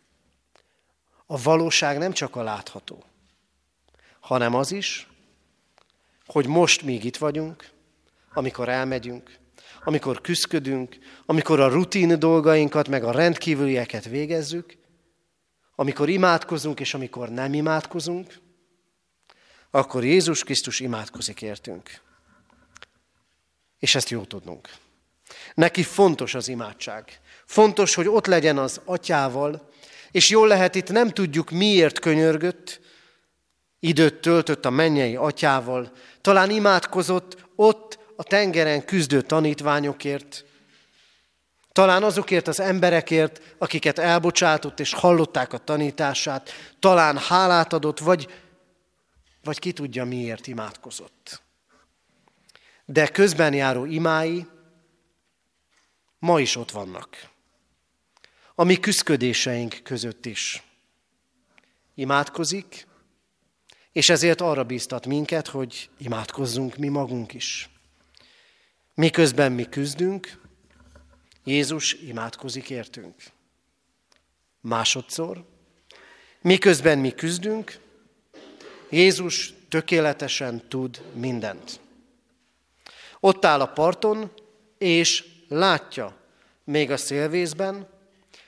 A 1.26 1.42
valóság 1.42 1.98
nem 1.98 2.12
csak 2.12 2.36
a 2.36 2.44
látható. 2.44 3.04
hanem 4.20 4.56
az 4.56 4.72
is, 4.72 5.08
hogy 6.26 6.48
most 6.48 6.82
még 6.82 7.04
itt 7.04 7.18
vagyunk, 7.18 7.70
amikor 8.34 8.70
elmegyünk, 8.70 9.38
amikor 9.84 10.22
küzdködünk, 10.22 10.98
amikor 11.26 11.60
a 11.60 11.68
rutin 11.68 12.20
dolgainkat, 12.20 12.88
meg 12.88 13.04
a 13.04 13.12
rendkívülieket 13.12 14.06
végezzük, 14.06 14.78
amikor 15.82 16.10
imádkozunk, 16.10 16.80
és 16.80 16.94
amikor 16.94 17.30
nem 17.30 17.54
imádkozunk, 17.54 18.40
akkor 19.72 20.04
Jézus 20.04 20.44
Krisztus 20.44 20.80
imádkozik 20.80 21.42
értünk. 21.42 22.02
És 23.80 23.96
ezt 23.96 24.10
jó 24.10 24.24
tudnunk. 24.24 24.70
Neki 25.54 25.84
fontos 25.84 26.34
az 26.34 26.48
imádság. 26.48 27.20
Fontos, 27.46 27.94
hogy 27.94 28.08
ott 28.08 28.26
legyen 28.26 28.58
az 28.58 28.82
atyával, 28.86 29.70
és 30.12 30.30
jól 30.30 30.48
lehet 30.48 30.76
itt 30.76 30.90
nem 30.90 31.10
tudjuk 31.10 31.50
miért 31.50 32.00
könyörgött, 32.00 32.80
időt 33.80 34.22
töltött 34.22 34.66
a 34.66 34.70
mennyei 34.70 35.16
atyával, 35.16 35.92
talán 36.22 36.50
imádkozott 36.50 37.46
ott 37.56 38.00
a 38.16 38.24
tengeren 38.24 38.86
küzdő 38.86 39.22
tanítványokért, 39.22 40.46
talán 41.72 42.04
azokért 42.04 42.48
az 42.48 42.60
emberekért, 42.60 43.56
akiket 43.58 44.00
elbocsátott 44.00 44.80
és 44.80 44.94
hallották 44.94 45.54
a 45.54 45.58
tanítását, 45.58 46.50
talán 46.80 47.18
hálát 47.18 47.74
adott, 47.74 48.00
vagy, 48.00 48.28
vagy 49.44 49.60
ki 49.60 49.72
tudja 49.72 50.06
miért 50.06 50.48
imádkozott. 50.48 51.42
De 52.86 53.08
közben 53.08 53.54
járó 53.54 53.86
imái 53.86 54.46
ma 56.20 56.40
is 56.40 56.56
ott 56.56 56.72
vannak. 56.72 57.30
A 58.56 58.64
mi 58.64 58.80
küzdködéseink 58.80 59.80
között 59.84 60.26
is. 60.26 60.64
Imádkozik, 61.96 62.88
és 63.92 64.10
ezért 64.10 64.42
arra 64.42 64.64
bíztat 64.64 65.06
minket, 65.06 65.48
hogy 65.48 65.90
imádkozzunk 65.98 66.76
mi 66.76 66.88
magunk 66.88 67.34
is. 67.34 67.70
Miközben 68.94 69.52
mi 69.52 69.64
küzdünk, 69.64 70.41
Jézus 71.44 71.94
imádkozik 71.94 72.70
értünk. 72.70 73.16
Másodszor, 74.62 75.46
miközben 76.42 76.98
mi 76.98 77.12
küzdünk, 77.12 77.80
Jézus 78.90 79.54
tökéletesen 79.70 80.68
tud 80.68 81.02
mindent. 81.14 81.80
Ott 83.20 83.46
áll 83.46 83.62
a 83.62 83.72
parton, 83.72 84.32
és 84.78 85.26
látja, 85.48 86.16
még 86.64 86.92
a 86.92 86.98
szélvészben, 86.98 87.90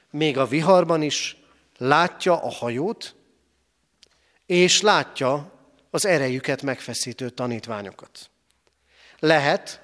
még 0.09 0.37
a 0.37 0.45
viharban 0.45 1.01
is, 1.01 1.37
látja 1.77 2.41
a 2.41 2.49
hajót, 2.49 3.15
és 4.45 4.81
látja 4.81 5.51
az 5.89 6.05
erejüket 6.05 6.61
megfeszítő 6.61 7.29
tanítványokat. 7.29 8.29
Lehet, 9.19 9.81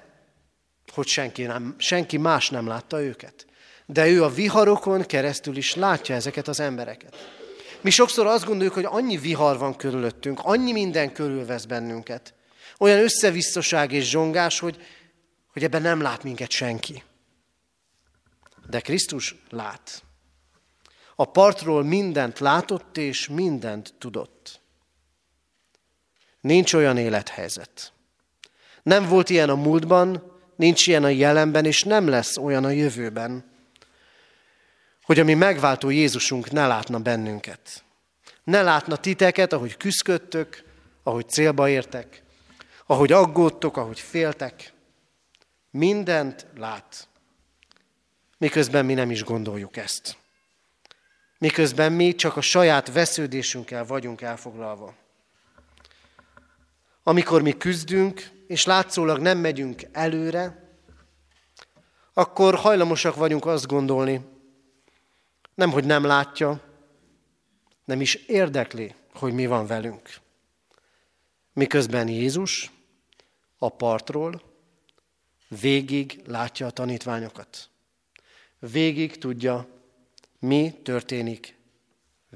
hogy 0.94 1.06
senki, 1.06 1.42
nem, 1.42 1.74
senki 1.78 2.16
más 2.16 2.50
nem 2.50 2.66
látta 2.66 3.02
őket, 3.02 3.46
de 3.86 4.08
ő 4.08 4.24
a 4.24 4.28
viharokon 4.28 5.02
keresztül 5.02 5.56
is 5.56 5.74
látja 5.74 6.14
ezeket 6.14 6.48
az 6.48 6.60
embereket. 6.60 7.16
Mi 7.80 7.90
sokszor 7.90 8.26
azt 8.26 8.44
gondoljuk, 8.44 8.74
hogy 8.74 8.84
annyi 8.84 9.16
vihar 9.16 9.58
van 9.58 9.76
körülöttünk, 9.76 10.40
annyi 10.42 10.72
minden 10.72 11.12
körülvesz 11.12 11.64
bennünket, 11.64 12.34
olyan 12.78 12.98
összevisszaság 12.98 13.92
és 13.92 14.08
zsongás, 14.08 14.58
hogy, 14.58 14.76
hogy 15.52 15.64
ebben 15.64 15.82
nem 15.82 16.00
lát 16.00 16.22
minket 16.22 16.50
senki. 16.50 17.02
De 18.66 18.80
Krisztus 18.80 19.34
lát. 19.50 20.02
A 21.14 21.24
partról 21.24 21.82
mindent 21.84 22.38
látott 22.38 22.96
és 22.96 23.28
mindent 23.28 23.94
tudott. 23.98 24.60
Nincs 26.40 26.72
olyan 26.72 26.96
élethelyzet. 26.96 27.92
Nem 28.82 29.08
volt 29.08 29.30
ilyen 29.30 29.48
a 29.48 29.54
múltban, 29.54 30.29
nincs 30.60 30.86
ilyen 30.86 31.04
a 31.04 31.08
jelenben, 31.08 31.64
és 31.64 31.82
nem 31.82 32.08
lesz 32.08 32.36
olyan 32.36 32.64
a 32.64 32.70
jövőben, 32.70 33.44
hogy 35.02 35.18
a 35.18 35.24
mi 35.24 35.34
megváltó 35.34 35.90
Jézusunk 35.90 36.50
ne 36.50 36.66
látna 36.66 36.98
bennünket. 36.98 37.84
Ne 38.44 38.62
látna 38.62 38.96
titeket, 38.96 39.52
ahogy 39.52 39.76
küzdködtök, 39.76 40.62
ahogy 41.02 41.28
célba 41.28 41.68
értek, 41.68 42.22
ahogy 42.86 43.12
aggódtok, 43.12 43.76
ahogy 43.76 44.00
féltek. 44.00 44.72
Mindent 45.70 46.46
lát. 46.56 47.08
Miközben 48.38 48.84
mi 48.84 48.94
nem 48.94 49.10
is 49.10 49.24
gondoljuk 49.24 49.76
ezt. 49.76 50.16
Miközben 51.38 51.92
mi 51.92 52.14
csak 52.14 52.36
a 52.36 52.40
saját 52.40 52.92
vesződésünkkel 52.92 53.84
vagyunk 53.84 54.20
elfoglalva. 54.20 54.94
Amikor 57.02 57.42
mi 57.42 57.56
küzdünk, 57.56 58.39
és 58.50 58.64
látszólag 58.64 59.18
nem 59.18 59.38
megyünk 59.38 59.82
előre, 59.92 60.70
akkor 62.12 62.54
hajlamosak 62.54 63.14
vagyunk 63.14 63.46
azt 63.46 63.66
gondolni, 63.66 64.20
nem, 65.54 65.70
hogy 65.70 65.84
nem 65.84 66.04
látja, 66.04 66.60
nem 67.84 68.00
is 68.00 68.14
érdekli, 68.14 68.94
hogy 69.14 69.32
mi 69.32 69.46
van 69.46 69.66
velünk. 69.66 70.08
Miközben 71.52 72.08
Jézus 72.08 72.70
a 73.58 73.68
partról 73.68 74.42
végig 75.48 76.22
látja 76.26 76.66
a 76.66 76.70
tanítványokat. 76.70 77.68
Végig 78.58 79.18
tudja, 79.18 79.66
mi 80.38 80.80
történik 80.82 81.56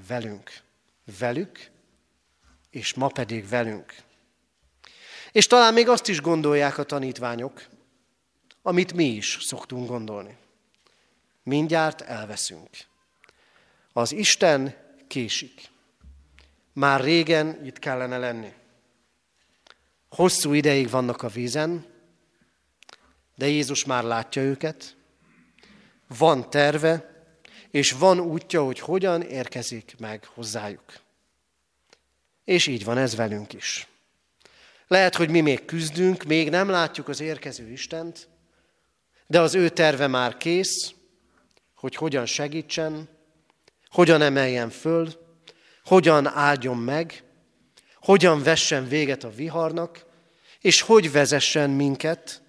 velünk. 0.08 0.60
Velük, 1.18 1.70
és 2.70 2.94
ma 2.94 3.06
pedig 3.06 3.48
velünk. 3.48 4.03
És 5.34 5.46
talán 5.46 5.72
még 5.72 5.88
azt 5.88 6.08
is 6.08 6.20
gondolják 6.20 6.78
a 6.78 6.84
tanítványok, 6.84 7.66
amit 8.62 8.92
mi 8.92 9.04
is 9.04 9.38
szoktunk 9.40 9.88
gondolni. 9.88 10.36
Mindjárt 11.42 12.00
elveszünk. 12.00 12.68
Az 13.92 14.12
Isten 14.12 14.76
késik. 15.06 15.70
Már 16.72 17.00
régen 17.00 17.66
itt 17.66 17.78
kellene 17.78 18.18
lenni. 18.18 18.52
Hosszú 20.08 20.52
ideig 20.52 20.90
vannak 20.90 21.22
a 21.22 21.28
vízen, 21.28 21.86
de 23.34 23.46
Jézus 23.46 23.84
már 23.84 24.04
látja 24.04 24.42
őket. 24.42 24.96
Van 26.18 26.50
terve, 26.50 27.24
és 27.70 27.92
van 27.92 28.20
útja, 28.20 28.64
hogy 28.64 28.78
hogyan 28.78 29.22
érkezik 29.22 29.94
meg 29.98 30.24
hozzájuk. 30.34 31.00
És 32.44 32.66
így 32.66 32.84
van 32.84 32.98
ez 32.98 33.14
velünk 33.14 33.52
is. 33.52 33.88
Lehet, 34.86 35.14
hogy 35.14 35.30
mi 35.30 35.40
még 35.40 35.64
küzdünk, 35.64 36.22
még 36.22 36.50
nem 36.50 36.68
látjuk 36.68 37.08
az 37.08 37.20
érkező 37.20 37.70
Istent, 37.70 38.28
de 39.26 39.40
az 39.40 39.54
ő 39.54 39.68
terve 39.68 40.06
már 40.06 40.36
kész, 40.36 40.94
hogy 41.74 41.94
hogyan 41.94 42.26
segítsen, 42.26 43.08
hogyan 43.88 44.22
emeljen 44.22 44.70
föl, 44.70 45.08
hogyan 45.84 46.26
áldjon 46.26 46.76
meg, 46.76 47.22
hogyan 48.00 48.42
vessen 48.42 48.88
véget 48.88 49.24
a 49.24 49.30
viharnak, 49.30 50.04
és 50.60 50.80
hogy 50.80 51.12
vezessen 51.12 51.70
minket 51.70 52.42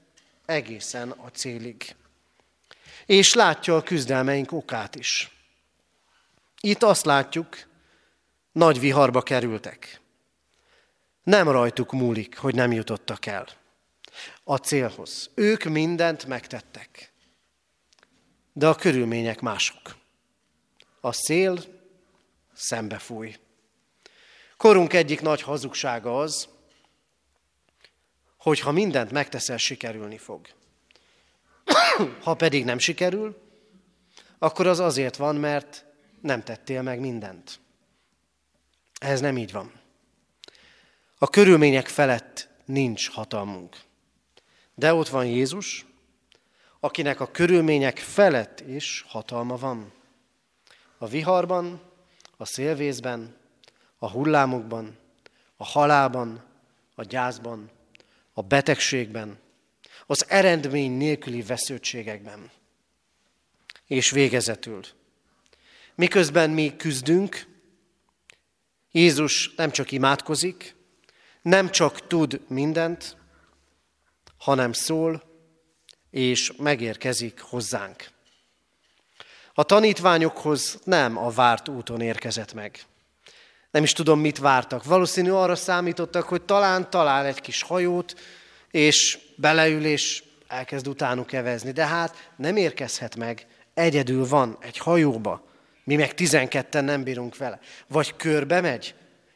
egészen 0.45 1.10
a 1.10 1.28
célig. 1.28 1.95
És 3.06 3.34
látja 3.34 3.76
a 3.76 3.84
küzdelmeink 3.84 4.52
okát 4.52 4.95
is. 4.95 5.32
Itt 6.60 6.84
azt 6.84 7.06
látjuk, 7.06 7.58
nagy 8.52 8.80
viharba 8.80 9.21
kerültek. 9.21 10.00
Nem 11.25 11.49
rajtuk 11.49 11.91
múlik, 11.91 12.38
hogy 12.38 12.55
nem 12.55 12.71
jutottak 12.71 13.25
el 13.25 13.47
a 14.43 14.57
célhoz. 14.57 15.29
Ők 15.33 15.63
mindent 15.63 16.25
megtettek. 16.25 17.11
De 18.53 18.67
a 18.67 18.75
körülmények 18.75 19.39
mások. 19.39 19.95
A 21.01 21.11
szél 21.11 21.59
szembe 22.53 22.97
fúj. 22.97 23.35
Korunk 24.57 24.93
egyik 24.93 25.21
nagy 25.21 25.41
hazugsága 25.41 26.19
az, 26.19 26.47
hogy 28.38 28.59
ha 28.59 28.71
mindent 28.71 29.11
megteszel, 29.11 29.57
sikerülni 29.57 30.17
fog. 30.17 30.47
ha 32.23 32.33
pedig 32.33 32.65
nem 32.65 32.77
sikerül, 32.77 33.41
akkor 34.38 34.67
az 34.67 34.79
azért 34.79 35.15
van, 35.15 35.35
mert 35.35 35.85
nem 36.21 36.43
tettél 36.43 36.81
meg 36.81 36.99
mindent. 36.99 37.59
Ez 38.99 39.19
nem 39.19 39.38
így 39.38 39.51
van. 39.51 39.83
A 41.17 41.30
körülmények 41.30 41.88
felett 41.88 42.49
nincs 42.65 43.10
hatalmunk. 43.10 43.78
De 44.73 44.93
ott 44.93 45.08
van 45.08 45.25
Jézus, 45.25 45.86
akinek 46.80 47.19
a 47.19 47.32
körülmények 47.32 47.97
felett 47.97 48.60
is 48.60 49.06
hatalma 49.08 49.58
van. 49.58 49.93
A 50.97 51.08
viharban, 51.08 51.82
a 52.38 52.45
szélvészben, 52.45 53.38
a 53.97 54.10
hullámokban, 54.10 54.97
a 55.58 55.65
halában, 55.65 56.43
a 56.95 57.04
gyászban, 57.04 57.69
a 58.34 58.41
betegségben, 58.41 59.39
az 60.06 60.30
eredmény 60.30 60.91
nélküli 60.91 61.41
vesződtségekben. 61.41 62.51
És 63.88 64.10
végezetül. 64.10 64.82
Miközben 65.95 66.49
mi 66.49 66.75
küzdünk, 66.75 67.47
Jézus 68.91 69.54
nem 69.56 69.71
csak 69.71 69.91
imádkozik, 69.91 70.74
Nem 71.45 71.69
csak 71.69 72.08
tud 72.08 72.41
mindent, 72.47 73.17
hanem 74.38 74.73
szól, 74.73 75.23
és 76.10 76.51
megérkezik 76.58 77.39
hozzánk. 77.39 78.08
A 79.53 79.63
tanítványokhoz 79.63 80.79
nem 80.84 81.17
a 81.17 81.29
várt 81.29 81.67
úton 81.67 82.01
érkezett 82.01 82.53
meg. 82.53 82.79
Nem 83.71 83.84
is 83.84 83.93
tudom, 83.93 84.19
mit 84.19 84.38
vártak. 84.38 84.84
Valószínű 84.84 85.29
arra 85.29 85.55
számítottak, 85.55 86.23
hogy 86.23 86.41
talán 86.41 86.89
talál 86.89 87.25
egy 87.25 87.41
kis 87.41 87.62
hajót, 87.62 88.19
és 88.71 89.19
beleül, 89.36 89.86
és 89.86 90.23
elkezd 90.47 90.88
utánuk 90.88 91.27
kevezni. 91.27 91.71
De 91.71 91.86
hát 91.86 92.31
nem 92.36 92.55
érkezhet 92.55 93.15
meg, 93.15 93.47
egyedül 93.73 94.27
van 94.27 94.58
egy 94.60 94.77
hajóba. 94.77 95.47
Mi 95.84 95.95
meg 95.95 96.13
tizenketten 96.13 96.84
nem 96.84 97.03
bírunk 97.03 97.38
vele. 97.38 97.60
Vagy 97.88 98.15
körbe 98.15 98.62
megy, 98.62 98.95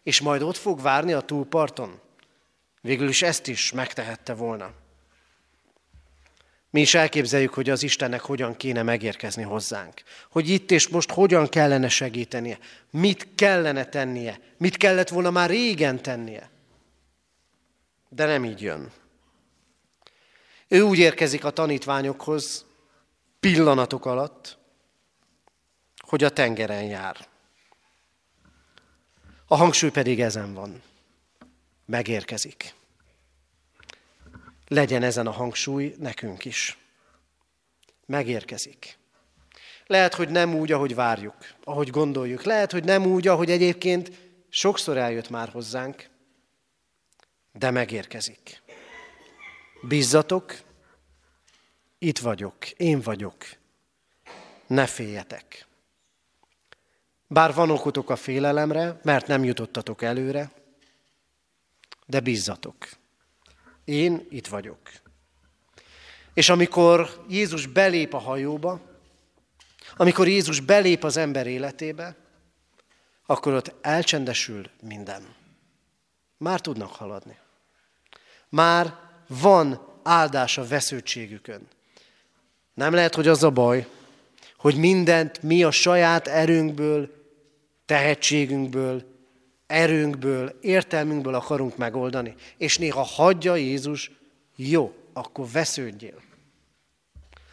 és 0.09 0.21
majd 0.21 0.41
ott 0.41 0.57
fog 0.57 0.81
várni 0.81 1.13
a 1.13 1.21
túlparton. 1.21 1.99
Végül 2.81 3.09
is 3.09 3.21
ezt 3.21 3.47
is 3.47 3.71
megtehette 3.71 4.33
volna. 4.33 4.71
Mi 6.69 6.81
is 6.81 6.93
elképzeljük, 6.93 7.53
hogy 7.53 7.69
az 7.69 7.83
Istennek 7.83 8.21
hogyan 8.21 8.57
kéne 8.57 8.83
megérkezni 8.83 9.43
hozzánk. 9.43 10.01
Hogy 10.31 10.49
itt 10.49 10.71
és 10.71 10.87
most 10.87 11.11
hogyan 11.11 11.47
kellene 11.47 11.89
segítenie. 11.89 12.59
Mit 12.89 13.27
kellene 13.35 13.85
tennie. 13.85 14.39
Mit 14.57 14.77
kellett 14.77 15.09
volna 15.09 15.31
már 15.31 15.49
régen 15.49 16.01
tennie. 16.01 16.49
De 18.09 18.25
nem 18.25 18.45
így 18.45 18.61
jön. 18.61 18.91
Ő 20.67 20.81
úgy 20.81 20.99
érkezik 20.99 21.45
a 21.45 21.49
tanítványokhoz 21.49 22.65
pillanatok 23.39 24.05
alatt, 24.05 24.57
hogy 25.97 26.23
a 26.23 26.29
tengeren 26.29 26.83
jár. 26.83 27.28
A 29.51 29.55
hangsúly 29.55 29.89
pedig 29.89 30.21
ezen 30.21 30.53
van. 30.53 30.81
Megérkezik. 31.85 32.73
Legyen 34.67 35.03
ezen 35.03 35.27
a 35.27 35.31
hangsúly 35.31 35.95
nekünk 35.99 36.45
is. 36.45 36.77
Megérkezik. 38.05 38.97
Lehet, 39.85 40.13
hogy 40.13 40.29
nem 40.29 40.55
úgy, 40.55 40.71
ahogy 40.71 40.95
várjuk, 40.95 41.35
ahogy 41.63 41.89
gondoljuk. 41.89 42.43
Lehet, 42.43 42.71
hogy 42.71 42.83
nem 42.83 43.05
úgy, 43.05 43.27
ahogy 43.27 43.51
egyébként 43.51 44.11
sokszor 44.49 44.97
eljött 44.97 45.29
már 45.29 45.49
hozzánk, 45.49 46.09
de 47.53 47.71
megérkezik. 47.71 48.61
Bízzatok, 49.81 50.61
itt 51.97 52.19
vagyok, 52.19 52.69
én 52.69 53.01
vagyok. 53.01 53.45
Ne 54.67 54.85
féljetek. 54.85 55.67
Bár 57.31 57.53
van 57.53 57.69
okotok 57.69 58.09
a 58.09 58.15
félelemre, 58.15 58.99
mert 59.03 59.27
nem 59.27 59.43
jutottatok 59.43 60.01
előre, 60.01 60.51
de 62.05 62.19
bízzatok. 62.19 62.75
Én 63.85 64.27
itt 64.29 64.47
vagyok. 64.47 64.79
És 66.33 66.49
amikor 66.49 67.25
Jézus 67.27 67.67
belép 67.67 68.13
a 68.13 68.17
hajóba, 68.17 68.81
amikor 69.97 70.27
Jézus 70.27 70.59
belép 70.59 71.03
az 71.03 71.17
ember 71.17 71.47
életébe, 71.47 72.15
akkor 73.25 73.53
ott 73.53 73.75
elcsendesül 73.81 74.69
minden. 74.81 75.35
Már 76.37 76.61
tudnak 76.61 76.91
haladni. 76.91 77.37
Már 78.49 78.95
van 79.27 79.87
áldás 80.03 80.57
a 80.57 80.67
vesződtségükön. 80.67 81.67
Nem 82.73 82.93
lehet, 82.93 83.15
hogy 83.15 83.27
az 83.27 83.43
a 83.43 83.49
baj, 83.49 83.87
hogy 84.57 84.75
mindent 84.75 85.43
mi 85.43 85.63
a 85.63 85.71
saját 85.71 86.27
erőnkből, 86.27 87.18
tehetségünkből, 87.89 89.03
erőnkből, 89.67 90.57
értelmünkből 90.61 91.33
akarunk 91.33 91.77
megoldani. 91.77 92.35
És 92.57 92.77
néha 92.77 93.01
hagyja 93.01 93.55
Jézus, 93.55 94.11
jó, 94.55 94.95
akkor 95.13 95.47
vesződjél. 95.51 96.21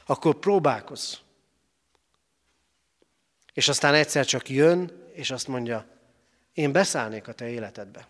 Akkor 0.06 0.34
próbálkozz. 0.34 1.14
És 3.52 3.68
aztán 3.68 3.94
egyszer 3.94 4.24
csak 4.24 4.48
jön, 4.48 5.08
és 5.12 5.30
azt 5.30 5.48
mondja, 5.48 5.86
én 6.52 6.72
beszállnék 6.72 7.28
a 7.28 7.32
te 7.32 7.48
életedbe. 7.48 8.08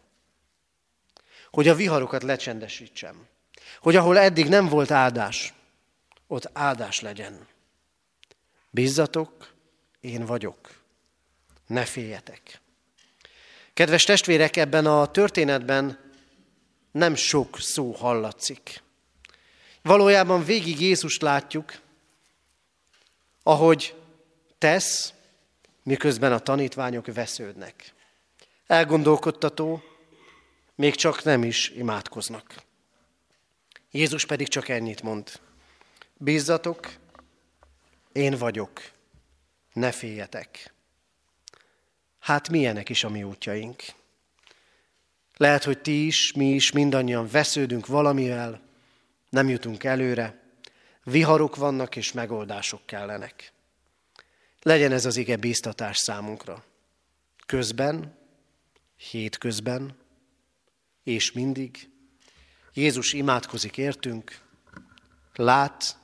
Hogy 1.51 1.69
a 1.69 1.75
viharokat 1.75 2.23
lecsendesítsem. 2.23 3.27
Hogy 3.81 3.97
ahol 3.97 4.19
eddig 4.19 4.49
nem 4.49 4.69
volt 4.69 4.91
áldás, 4.91 5.55
ott 6.27 6.51
áldás 6.53 7.01
legyen. 7.01 7.47
Bízzatok, 8.71 9.53
én 10.01 10.25
vagyok. 10.25 10.76
Ne 11.67 11.85
féljetek. 11.85 12.61
Kedves 13.75 14.05
testvérek, 14.05 14.57
ebben 14.57 14.87
a 14.87 15.11
történetben 15.11 16.13
nem 16.91 17.15
sok 17.15 17.59
szó 17.61 17.93
hallatszik. 17.93 18.83
Valójában 19.83 20.45
végig 20.45 20.81
Jézust 20.81 21.23
látjuk, 21.23 21.81
ahogy 23.43 23.95
tesz, 24.59 25.13
miközben 25.83 26.33
a 26.33 26.39
tanítványok 26.39 27.15
vesződnek. 27.15 27.95
Elgondolkodtató, 28.67 29.83
még 30.75 30.95
csak 30.95 31.23
nem 31.23 31.45
is 31.45 31.69
imádkoznak. 31.69 32.55
Jézus 33.91 34.27
pedig 34.27 34.49
csak 34.49 34.69
ennyit 34.69 35.03
mond. 35.03 35.41
Bízzatok, 36.17 36.93
én 38.13 38.37
vagyok, 38.37 38.91
ne 39.73 39.93
féljetek. 39.93 40.75
Hát 42.27 42.49
milyenek 42.49 42.89
is 42.89 43.05
a 43.05 43.09
mi 43.09 43.23
útjaink. 43.23 43.83
Lehet, 45.37 45.65
hogy 45.65 45.79
ti 45.79 46.07
is, 46.07 46.33
mi 46.33 46.49
is 46.49 46.73
mindannyian 46.73 47.29
vesződünk 47.29 47.87
valamivel, 47.87 48.61
nem 49.29 49.49
jutunk 49.49 49.85
előre, 49.85 50.43
viharok 51.05 51.57
vannak 51.57 51.97
és 51.97 52.13
megoldások 52.13 52.87
kellenek. 52.87 53.53
Legyen 54.63 54.93
ez 54.93 55.05
az 55.05 55.17
ige 55.17 55.37
bíztatás 55.37 55.97
számunkra. 55.97 56.65
Közben, 57.47 58.19
hétközben, 58.97 59.97
és 61.03 61.33
mindig 61.33 61.89
Jézus 62.73 63.13
imádkozik 63.13 63.77
értünk, 63.77 64.41
lát, 65.35 65.99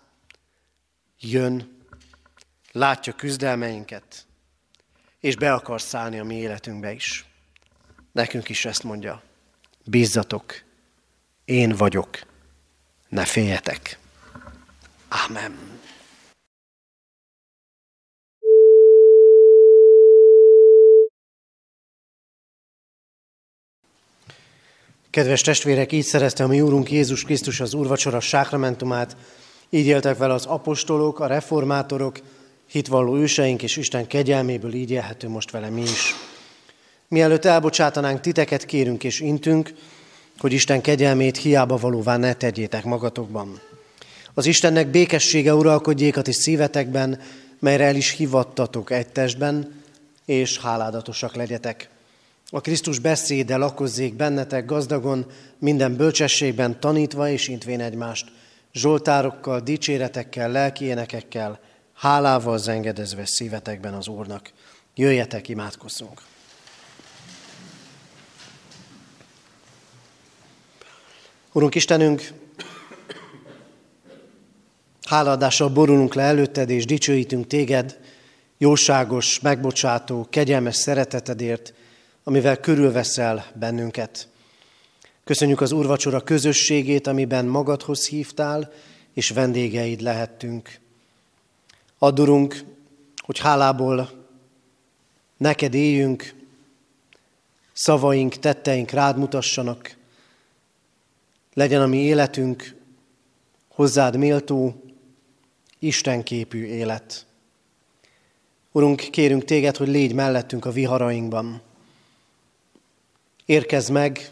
jön, 1.19 1.85
látja 2.73 3.13
küzdelmeinket, 3.13 4.27
és 5.23 5.37
be 5.37 5.53
akar 5.53 5.81
szállni 5.81 6.19
a 6.19 6.25
mi 6.25 6.35
életünkbe 6.35 6.93
is. 6.93 7.27
Nekünk 8.13 8.49
is 8.49 8.65
ezt 8.65 8.83
mondja. 8.83 9.23
Bízzatok, 9.85 10.63
én 11.45 11.71
vagyok, 11.71 12.19
ne 13.09 13.25
féljetek. 13.25 13.99
Amen. 15.27 15.81
Kedves 25.11 25.41
testvérek, 25.41 25.93
így 25.93 26.05
szerezte 26.05 26.45
a 26.45 26.47
mi 26.47 26.61
Úrunk 26.61 26.91
Jézus 26.91 27.25
Krisztus 27.25 27.61
az 27.61 27.75
úrvacsora 27.75 28.21
sákramentumát, 28.21 29.17
így 29.71 29.87
éltek 29.87 30.17
vele 30.17 30.33
az 30.33 30.47
apostolok, 30.47 31.21
a 31.21 31.27
reformátorok, 31.27 32.19
hitvalló 32.73 33.17
őseink, 33.17 33.63
és 33.63 33.77
Isten 33.77 34.07
kegyelméből 34.07 34.75
így 34.75 34.91
élhető 34.91 35.29
most 35.29 35.51
vele 35.51 35.69
mi 35.69 35.83
is. 35.83 36.15
Mielőtt 37.09 37.45
elbocsátanánk 37.45 38.21
titeket, 38.21 38.65
kérünk 38.65 39.05
és 39.05 39.21
intünk, 39.21 39.75
hogy 40.39 40.53
Isten 40.53 40.81
kegyelmét 40.81 41.37
hiába 41.37 41.77
valóvá 41.77 42.17
ne 42.17 42.33
tegyétek 42.33 42.85
magatokban. 42.85 43.61
Az 44.35 44.47
Istennek 44.47 44.87
békessége 44.87 45.55
uralkodjék 45.55 46.17
a 46.17 46.23
ti 46.23 46.33
szívetekben, 46.33 47.21
melyre 47.59 47.85
el 47.85 47.97
is 47.97 48.11
hivattatok 48.11 48.91
egy 48.91 49.09
testben, 49.09 49.83
és 50.25 50.59
háládatosak 50.59 51.35
legyetek. 51.35 51.89
A 52.51 52.61
Krisztus 52.61 52.99
beszéde 52.99 53.57
lakozzék 53.57 54.15
bennetek 54.15 54.65
gazdagon, 54.65 55.27
minden 55.59 55.97
bölcsességben 55.97 56.81
tanítva 56.81 57.29
és 57.29 57.49
intvén 57.49 57.81
egymást, 57.81 58.27
zsoltárokkal, 58.73 59.61
dicséretekkel, 59.61 60.51
lelki 60.51 60.85
énekekkel, 60.85 61.61
hálával 62.03 62.59
zengedezve 62.59 63.27
szívetekben 63.27 63.95
az 63.95 64.09
Úrnak. 64.09 64.51
Jöjjetek, 64.95 65.49
imádkozzunk! 65.49 66.23
Urunk 71.53 71.75
Istenünk, 71.75 72.33
hálaadással 75.03 75.69
borulunk 75.69 76.15
le 76.15 76.23
előtted, 76.23 76.71
és 76.71 76.85
dicsőítünk 76.85 77.47
téged, 77.47 77.99
jóságos, 78.59 79.41
megbocsátó, 79.41 80.27
kegyelmes 80.31 80.77
szeretetedért, 80.77 81.75
amivel 82.25 82.61
körülveszel 82.61 83.47
bennünket. 83.55 84.29
Köszönjük 85.25 85.61
az 85.61 85.73
úrvacsora 85.73 86.21
közösségét, 86.21 87.07
amiben 87.07 87.45
magadhoz 87.45 88.09
hívtál, 88.09 88.73
és 89.15 89.31
vendégeid 89.31 90.01
lehettünk. 90.01 90.81
Addurunk, 92.03 92.65
hogy 93.17 93.39
hálából 93.39 94.11
neked 95.37 95.75
éljünk, 95.75 96.35
szavaink, 97.73 98.35
tetteink 98.35 98.91
rád 98.91 99.19
mutassanak, 99.19 99.97
legyen 101.55 101.83
a 101.83 101.87
mi 101.87 101.97
életünk 101.97 102.77
hozzád 103.69 104.17
méltó, 104.17 104.83
Istenképű 105.79 106.65
élet. 106.65 107.27
Urunk, 108.73 109.01
kérünk 109.11 109.45
téged, 109.45 109.77
hogy 109.77 109.89
légy 109.89 110.15
mellettünk 110.15 110.65
a 110.65 110.73
viharainkban. 110.73 111.63
Érkezz 113.45 113.89
meg, 113.89 114.31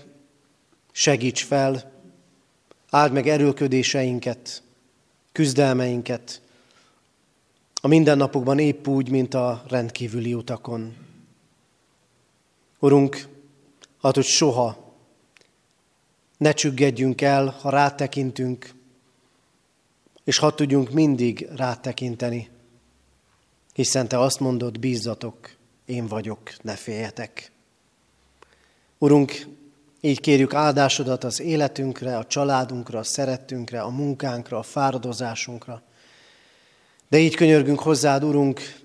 segíts 0.93 1.45
fel, 1.45 1.93
áld 2.91 3.13
meg 3.13 3.29
erőlködéseinket, 3.29 4.63
küzdelmeinket, 5.33 6.41
a 7.81 7.89
mindennapokban 7.89 8.59
épp 8.59 8.87
úgy, 8.87 9.11
mint 9.11 9.35
a 9.35 9.65
rendkívüli 9.69 10.35
utakon. 10.35 10.97
Urunk, 12.79 13.29
hát, 14.03 14.15
hogy 14.15 14.25
soha 14.25 14.95
ne 16.37 16.53
csüggedjünk 16.53 17.21
el, 17.21 17.57
ha 17.61 17.71
rátekintünk, 17.71 18.75
és 20.25 20.39
ha 20.39 20.55
tudjunk 20.55 20.91
mindig 20.91 21.49
rátekinteni, 21.57 22.51
hiszen 23.75 24.09
Te 24.09 24.19
azt 24.19 24.41
mondod, 24.41 24.79
bízzatok, 24.79 25.51
én 25.85 26.07
vagyok, 26.07 26.53
ne 26.63 26.75
féljetek. 26.75 27.53
Urunk, 28.99 29.47
így 30.01 30.21
kérjük 30.21 30.55
áldásodat 30.55 31.25
az 31.25 31.41
életünkre, 31.41 32.17
a 32.17 32.27
családunkra, 32.27 32.99
a 32.99 33.03
szeretünkre, 33.03 33.81
a 33.81 33.89
munkánkra, 33.89 34.59
a 34.59 34.63
fáradozásunkra. 34.63 35.83
De 37.11 37.19
így 37.19 37.35
könyörgünk 37.35 37.81
hozzád, 37.81 38.25
Urunk, 38.25 38.81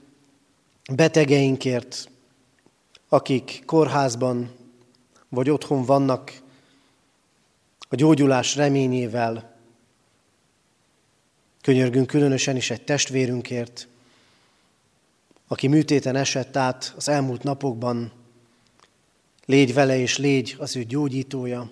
betegeinkért, 0.93 2.09
akik 3.09 3.63
kórházban 3.65 4.55
vagy 5.29 5.49
otthon 5.49 5.85
vannak, 5.85 6.41
a 7.89 7.95
gyógyulás 7.95 8.55
reményével. 8.55 9.55
Könyörgünk 11.61 12.07
különösen 12.07 12.55
is 12.55 12.69
egy 12.69 12.83
testvérünkért, 12.83 13.87
aki 15.47 15.67
műtéten 15.67 16.15
esett 16.15 16.57
át 16.57 16.93
az 16.97 17.09
elmúlt 17.09 17.43
napokban, 17.43 18.11
Légy 19.45 19.73
vele 19.73 19.97
és 19.97 20.17
légy 20.17 20.55
az 20.59 20.75
ő 20.75 20.83
gyógyítója. 20.83 21.71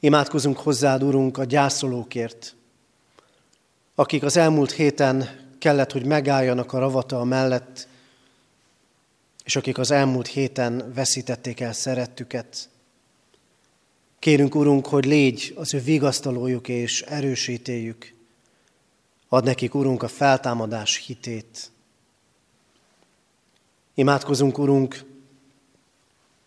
Imádkozunk 0.00 0.58
hozzád, 0.58 1.02
Urunk, 1.02 1.38
a 1.38 1.44
gyászolókért, 1.44 2.55
akik 3.98 4.22
az 4.22 4.36
elmúlt 4.36 4.72
héten 4.72 5.28
kellett, 5.58 5.92
hogy 5.92 6.04
megálljanak 6.04 6.72
a 6.72 6.78
ravata 6.78 7.24
mellett, 7.24 7.88
és 9.44 9.56
akik 9.56 9.78
az 9.78 9.90
elmúlt 9.90 10.26
héten 10.26 10.92
veszítették 10.94 11.60
el 11.60 11.72
szerettüket. 11.72 12.68
Kérünk, 14.18 14.54
Urunk, 14.54 14.86
hogy 14.86 15.04
légy 15.04 15.54
az 15.56 15.74
ő 15.74 15.80
vigasztalójuk 15.80 16.68
és 16.68 17.02
erősítéjük. 17.02 18.14
Ad 19.28 19.44
nekik, 19.44 19.74
Urunk, 19.74 20.02
a 20.02 20.08
feltámadás 20.08 20.96
hitét. 21.06 21.70
Imádkozunk, 23.94 24.58
Urunk, 24.58 25.04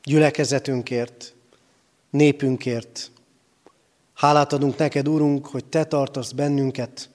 gyülekezetünkért, 0.04 1.34
népünkért. 2.10 3.12
Hálát 4.14 4.54
adunk 4.54 4.78
neked, 4.78 5.08
Urunk, 5.08 5.48
hogy 5.48 5.66
Te 5.66 5.86
tartasz 5.86 6.32
bennünket 6.32 7.10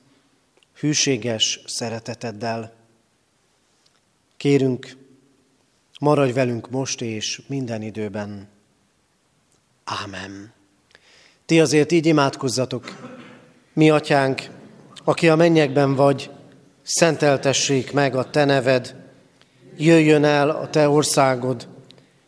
hűséges 0.78 1.60
szereteteddel. 1.66 2.72
Kérünk, 4.36 4.96
maradj 6.00 6.32
velünk 6.32 6.70
most 6.70 7.00
és 7.00 7.42
minden 7.46 7.82
időben. 7.82 8.48
Ámen. 9.84 10.52
Ti 11.46 11.60
azért 11.60 11.92
így 11.92 12.06
imádkozzatok. 12.06 13.12
Mi, 13.72 13.90
atyánk, 13.90 14.50
aki 15.04 15.28
a 15.28 15.36
mennyekben 15.36 15.94
vagy, 15.94 16.30
szenteltessék 16.82 17.92
meg 17.92 18.16
a 18.16 18.30
te 18.30 18.44
neved, 18.44 18.94
jöjjön 19.76 20.24
el 20.24 20.50
a 20.50 20.70
te 20.70 20.88
országod, 20.88 21.68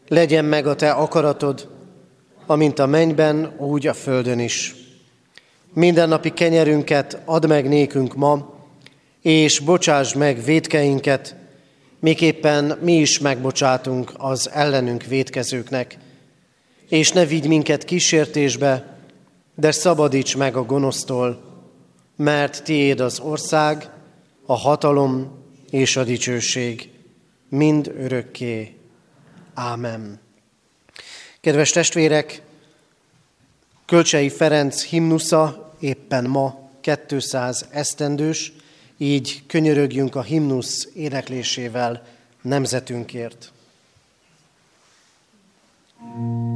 legyen 0.09 0.45
meg 0.45 0.67
a 0.67 0.75
te 0.75 0.91
akaratod, 0.91 1.69
amint 2.47 2.79
a 2.79 2.87
mennyben, 2.87 3.55
úgy 3.59 3.87
a 3.87 3.95
földön 3.95 4.39
is. 4.39 4.86
Mindennapi 5.77 6.33
kenyerünket 6.33 7.19
add 7.25 7.47
meg 7.49 7.69
nékünk 7.69 8.15
ma, 8.15 8.55
és 9.23 9.59
bocsásd 9.59 10.17
meg 10.17 10.45
védkeinket, 10.45 11.37
miképpen 12.01 12.79
mi 12.83 12.93
is 12.93 13.19
megbocsátunk 13.19 14.13
az 14.17 14.51
ellenünk 14.51 15.05
védkezőknek. 15.05 15.99
És 16.89 17.13
ne 17.13 17.25
vigy 17.25 17.49
minket 17.49 17.85
kísértésbe, 17.85 18.99
de 19.55 19.71
szabadíts 19.71 20.37
meg 20.37 20.57
a 20.57 20.65
gonosztól, 20.65 21.43
mert 22.17 22.65
tiéd 22.65 23.01
az 23.01 23.21
ország, 23.21 23.91
a 24.47 24.55
hatalom 24.55 25.43
és 25.71 25.97
a 25.97 26.05
dicsőség, 26.05 26.91
mind 27.49 27.95
örökké. 27.99 28.77
Ámen. 29.55 30.21
Kedves 31.41 31.71
testvérek, 31.71 32.43
Kölcsei 33.87 34.29
Ferenc 34.29 34.83
himnusza 34.83 35.66
éppen 35.81 36.25
ma 36.25 36.71
200 37.07 37.67
esztendős, 37.71 38.53
így 38.97 39.43
könyörögjünk 39.47 40.15
a 40.15 40.23
himnusz 40.23 40.89
éneklésével 40.95 42.07
nemzetünkért. 42.43 43.51
thank 45.99 46.56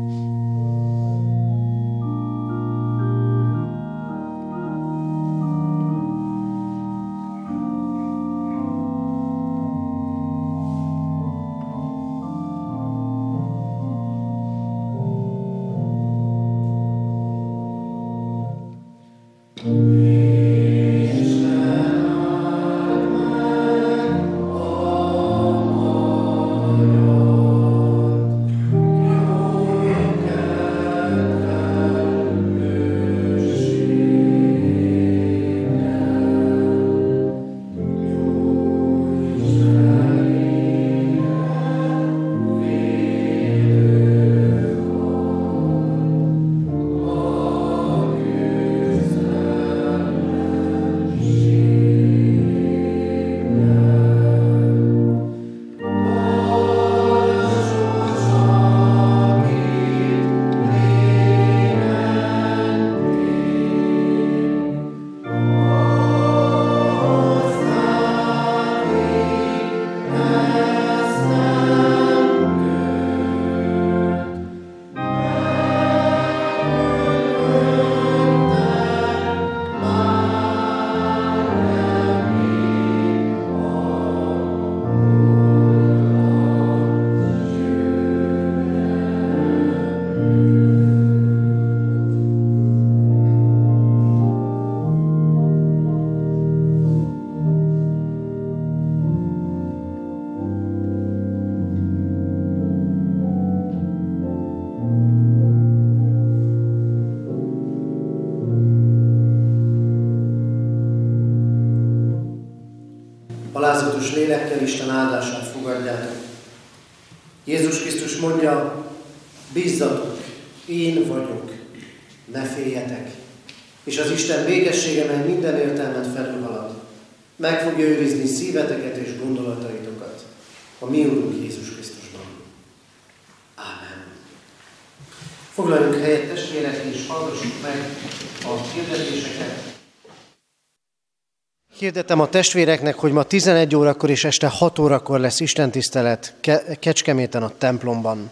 Hirdetem 141.91 142.21
a 142.21 142.29
testvéreknek, 142.29 142.95
hogy 142.95 143.13
ma 143.13 143.23
11 143.23 143.77
órakor 143.77 144.11
és 144.11 144.25
este 144.25 144.47
6 144.49 144.79
órakor 144.79 145.21
lesz 145.21 145.41
istentisztelet 145.41 146.35
Ke- 146.41 146.79
Kecskeméten 146.79 147.43
a 147.43 147.53
templomban. 147.59 148.31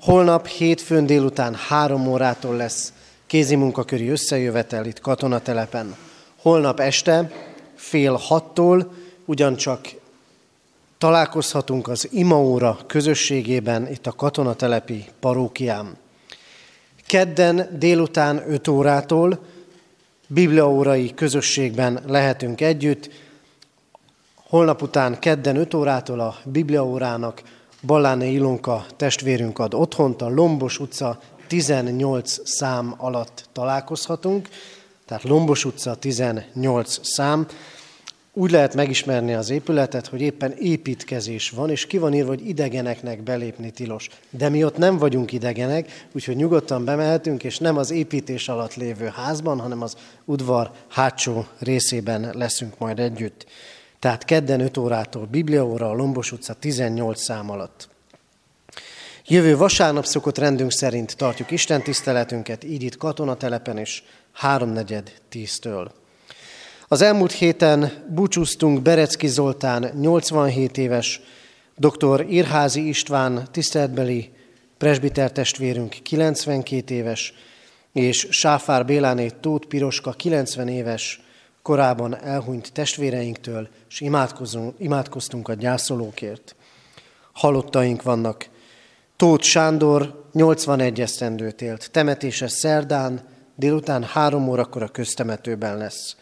Holnap 0.00 0.46
hétfőn 0.46 1.06
délután 1.06 1.54
3 1.54 2.06
órától 2.06 2.56
lesz 2.56 2.92
kézi 3.26 3.54
munkaköri 3.54 4.08
összejövetel 4.08 4.86
itt 4.86 5.00
katonatelepen. 5.00 5.96
Holnap 6.42 6.80
este 6.80 7.30
fél 7.74 8.12
hattól 8.12 8.94
ugyancsak 9.24 9.80
találkozhatunk 10.98 11.88
az 11.88 12.08
Imaóra 12.12 12.78
közösségében 12.86 13.90
itt 13.90 14.06
a 14.06 14.12
katonatelepi 14.12 15.04
parókián. 15.20 15.96
Kedden 17.06 17.68
délután 17.78 18.44
5 18.48 18.68
órától 18.68 19.52
bibliaórai 20.34 21.14
közösségben 21.14 22.00
lehetünk 22.06 22.60
együtt. 22.60 23.10
Holnap 24.48 24.82
után 24.82 25.18
kedden 25.18 25.56
5 25.56 25.74
órától 25.74 26.20
a 26.20 26.36
bibliaórának 26.44 27.42
Balláné 27.82 28.32
Ilonka 28.32 28.86
testvérünk 28.96 29.58
ad 29.58 29.74
otthont, 29.74 30.22
a 30.22 30.28
Lombos 30.28 30.78
utca 30.78 31.18
18 31.46 32.48
szám 32.48 32.94
alatt 32.96 33.48
találkozhatunk, 33.52 34.48
tehát 35.06 35.22
Lombos 35.22 35.64
utca 35.64 35.94
18 35.94 36.98
szám. 37.02 37.46
Úgy 38.36 38.50
lehet 38.50 38.74
megismerni 38.74 39.34
az 39.34 39.50
épületet, 39.50 40.06
hogy 40.06 40.20
éppen 40.20 40.52
építkezés 40.58 41.50
van, 41.50 41.70
és 41.70 41.86
ki 41.86 41.98
van 41.98 42.14
írva, 42.14 42.28
hogy 42.28 42.48
idegeneknek 42.48 43.22
belépni 43.22 43.70
tilos. 43.70 44.08
De 44.30 44.48
mi 44.48 44.64
ott 44.64 44.76
nem 44.76 44.98
vagyunk 44.98 45.32
idegenek, 45.32 46.06
úgyhogy 46.12 46.36
nyugodtan 46.36 46.84
bemehetünk, 46.84 47.44
és 47.44 47.58
nem 47.58 47.76
az 47.76 47.90
építés 47.90 48.48
alatt 48.48 48.74
lévő 48.74 49.06
házban, 49.06 49.60
hanem 49.60 49.82
az 49.82 49.96
udvar 50.24 50.70
hátsó 50.88 51.44
részében 51.58 52.30
leszünk 52.32 52.78
majd 52.78 52.98
együtt. 52.98 53.46
Tehát 53.98 54.24
kedden 54.24 54.60
5 54.60 54.76
órától 54.76 55.26
Bibliaóra 55.26 55.90
a 55.90 55.94
Lombos 55.94 56.32
utca 56.32 56.54
18 56.54 57.20
szám 57.20 57.50
alatt. 57.50 57.88
Jövő 59.26 59.56
vasárnap 59.56 60.04
szokott 60.04 60.38
rendünk 60.38 60.72
szerint 60.72 61.16
tartjuk 61.16 61.50
Isten 61.50 61.82
tiszteletünket, 61.82 62.64
így 62.64 62.82
itt 62.82 62.96
katonatelepen 62.96 63.78
is, 63.78 64.04
háromnegyed 64.32 65.12
tíztől. 65.28 66.02
Az 66.88 67.02
elmúlt 67.02 67.32
héten 67.32 67.92
búcsúztunk 68.08 68.82
Berecki 68.82 69.26
Zoltán, 69.26 69.90
87 70.00 70.78
éves, 70.78 71.20
dr. 71.76 72.26
Irházi 72.28 72.88
István, 72.88 73.48
tiszteletbeli 73.50 74.32
presbiter 74.78 75.32
testvérünk, 75.32 75.96
92 76.02 76.94
éves, 76.94 77.34
és 77.92 78.26
Sáfár 78.30 78.84
Béláné 78.84 79.28
Tóth 79.40 79.66
Piroska, 79.66 80.12
90 80.12 80.68
éves, 80.68 81.20
korábban 81.62 82.16
elhunyt 82.16 82.72
testvéreinktől, 82.72 83.68
és 83.90 84.00
imádkoztunk 84.78 85.48
a 85.48 85.54
gyászolókért. 85.54 86.56
Halottaink 87.32 88.02
vannak. 88.02 88.48
Tóth 89.16 89.44
Sándor 89.44 90.28
81 90.32 91.00
esztendőt 91.00 91.62
élt. 91.62 91.90
Temetése 91.90 92.48
szerdán, 92.48 93.20
délután 93.56 94.02
három 94.02 94.48
órakor 94.48 94.82
a 94.82 94.88
köztemetőben 94.88 95.76
lesz. 95.76 96.16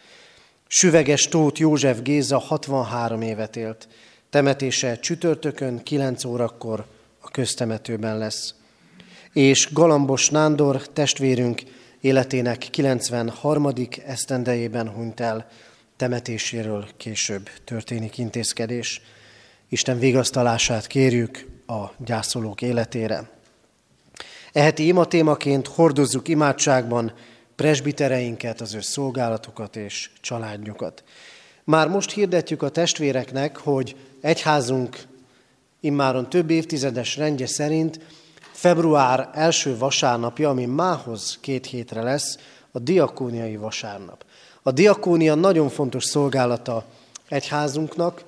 Süveges 0.75 1.29
Tóth 1.29 1.61
József 1.61 2.03
Géza 2.03 2.39
63 2.39 3.23
évet 3.23 3.57
élt. 3.57 3.89
Temetése 4.31 4.99
csütörtökön 4.99 5.83
9 5.83 6.25
órakor 6.25 6.87
a 7.21 7.31
köztemetőben 7.31 8.19
lesz. 8.19 8.55
És 9.33 9.73
Galambos 9.73 10.31
Nándor 10.31 10.89
testvérünk 10.89 11.63
életének 12.01 12.59
93. 12.59 13.69
esztendejében 14.07 14.89
hunyt 14.89 15.21
el, 15.21 15.49
temetéséről 15.97 16.89
később 16.97 17.51
történik 17.65 18.19
intézkedés. 18.19 19.01
Isten 19.69 19.99
vigasztalását 19.99 20.87
kérjük 20.87 21.47
a 21.67 21.85
gyászolók 22.05 22.63
életére. 22.63 23.31
Eheti 24.53 24.87
ima 24.87 25.05
témaként 25.05 25.67
hordozzuk 25.67 26.29
imádságban 26.29 27.13
presbitereinket, 27.57 28.61
az 28.61 28.75
ő 28.75 28.81
szolgálatokat 28.81 29.77
és 29.77 30.11
családjukat. 30.21 31.05
Már 31.65 31.89
most 31.89 32.11
hirdetjük 32.11 32.63
a 32.63 32.69
testvéreknek, 32.69 33.57
hogy 33.57 33.97
egyházunk 34.21 35.07
immáron 35.81 36.31
több 36.31 36.51
évtizedes 36.51 37.17
rendje 37.17 37.47
szerint 37.47 38.01
február 38.53 39.31
első 39.35 39.77
vasárnapja, 39.79 40.49
ami 40.49 40.65
mához 40.65 41.39
két 41.41 41.67
hétre 41.67 42.03
lesz, 42.03 42.39
a 42.73 42.79
diakóniai 42.79 43.57
vasárnap. 43.57 44.25
A 44.63 44.73
diakónia 44.73 45.35
nagyon 45.35 45.69
fontos 45.69 46.05
szolgálata 46.05 46.85
egyházunknak, 47.29 48.25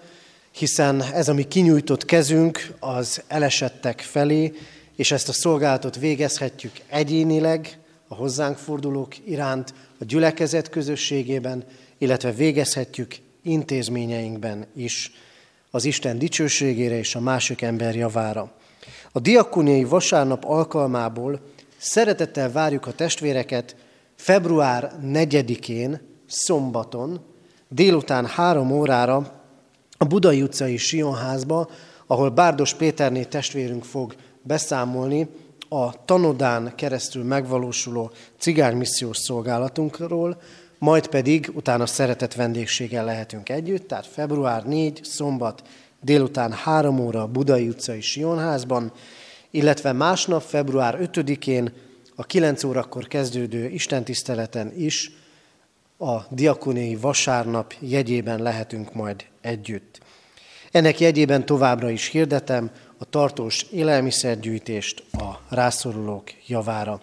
hiszen 0.51 1.03
ez 1.03 1.29
a 1.29 1.35
mi 1.35 1.43
kinyújtott 1.43 2.05
kezünk 2.05 2.75
az 2.81 3.23
elesettek 3.27 4.01
felé, 4.01 4.53
és 4.97 5.11
ezt 5.11 5.29
a 5.29 5.33
szolgálatot 5.33 5.97
végezhetjük 5.97 6.73
egyénileg, 6.89 7.79
a 8.09 8.15
hozzánk 8.15 8.57
fordulók 8.57 9.27
iránt, 9.27 9.75
a 9.99 10.05
gyülekezet 10.05 10.69
közösségében, 10.69 11.65
illetve 11.99 12.33
végezhetjük 12.33 13.17
intézményeinkben 13.43 14.67
is 14.77 15.13
az 15.71 15.85
Isten 15.85 16.19
dicsőségére 16.19 16.99
és 16.99 17.15
a 17.15 17.21
másik 17.21 17.63
ember 17.63 17.95
javára. 17.95 18.53
A 19.13 19.21
diakóniai 19.21 19.85
vasárnap 19.85 20.45
alkalmából 20.45 21.41
szeretettel 21.77 22.53
várjuk 22.53 22.87
a 22.87 22.93
testvéreket 22.93 23.77
február 24.15 24.93
4-én, 25.03 26.01
szombaton, 26.27 27.21
délután 27.69 28.27
három 28.27 28.71
órára 28.71 29.43
a 29.99 30.05
Budai 30.05 30.43
utcai 30.43 30.77
Sionházba, 30.77 31.71
ahol 32.07 32.31
Bárdos 32.31 32.75
Péterné 32.75 33.25
testvérünk 33.25 33.85
fog 33.85 34.15
beszámolni 34.43 35.29
a 35.75 35.95
Tanodán 36.05 36.73
keresztül 36.75 37.25
megvalósuló 37.25 38.11
cigánymissziós 38.39 39.17
szolgálatunkról, 39.17 40.41
majd 40.79 41.07
pedig 41.07 41.51
utána 41.55 41.87
szeretett 41.87 42.35
vendégséggel 42.35 43.05
lehetünk 43.05 43.49
együtt, 43.49 43.89
tehát 43.89 44.07
február 44.07 44.65
4, 44.65 45.01
szombat, 45.03 45.63
délután 46.01 46.53
3 46.53 46.99
óra 46.99 47.27
Budai 47.27 47.69
utcai 47.69 48.01
Sionházban, 48.01 48.93
illetve 49.51 49.93
másnap, 49.93 50.43
február 50.43 50.99
5-én 51.01 51.73
a 52.15 52.25
9 52.25 52.65
órakor 52.65 53.07
kezdődő 53.07 53.69
istentiszteleten 53.69 54.73
is 54.77 55.11
a 55.99 56.17
diakóniai 56.31 56.97
vasárnap 56.97 57.75
jegyében 57.79 58.43
lehetünk 58.43 58.95
majd 58.95 59.25
együtt. 59.41 60.01
Ennek 60.71 61.01
jegyében 61.01 61.47
továbbra 61.47 61.91
is 61.91 62.07
hirdetem 62.07 62.71
a 63.05 63.11
tartós 63.11 63.63
élelmiszergyűjtést 63.63 65.05
a 65.13 65.41
rászorulók 65.49 66.31
javára. 66.47 67.01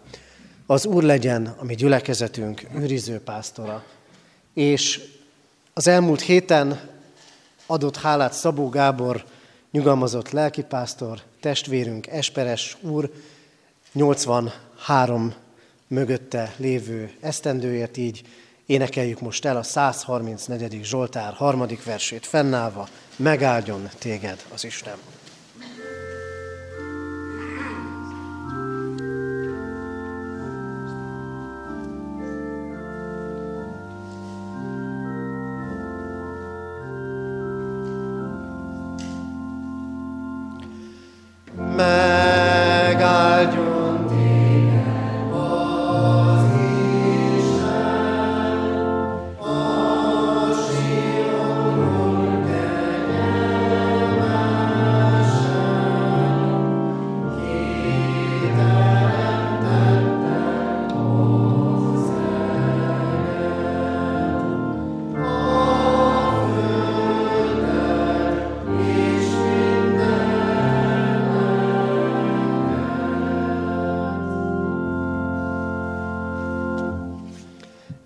Az 0.65 0.85
Úr 0.85 1.03
legyen 1.03 1.55
a 1.59 1.63
mi 1.63 1.75
gyülekezetünk 1.75 2.67
őrizőpásztora. 2.75 3.83
És 4.53 5.01
az 5.73 5.87
elmúlt 5.87 6.21
héten 6.21 6.89
adott 7.65 7.97
hálát 7.97 8.33
Szabó 8.33 8.69
Gábor, 8.69 9.25
nyugalmazott 9.71 10.29
lelkipásztor, 10.29 11.21
testvérünk, 11.39 12.07
Esperes 12.07 12.77
úr, 12.81 13.11
83 13.91 15.33
mögötte 15.87 16.53
lévő 16.57 17.11
esztendőért 17.19 17.97
így 17.97 18.21
énekeljük 18.65 19.19
most 19.19 19.45
el 19.45 19.57
a 19.57 19.63
134. 19.63 20.83
Zsoltár 20.83 21.33
harmadik 21.33 21.83
versét 21.83 22.25
fennállva, 22.25 22.87
megáldjon 23.15 23.89
téged 23.99 24.45
az 24.53 24.65
Isten. 24.65 24.97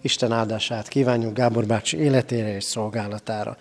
Isten 0.06 0.32
áldását 0.32 0.88
kívánjuk 0.88 1.34
Gábor 1.34 1.66
bácsi 1.66 1.97
életére 1.97 2.56
és 2.56 2.64
szolgálatára. 2.64 3.58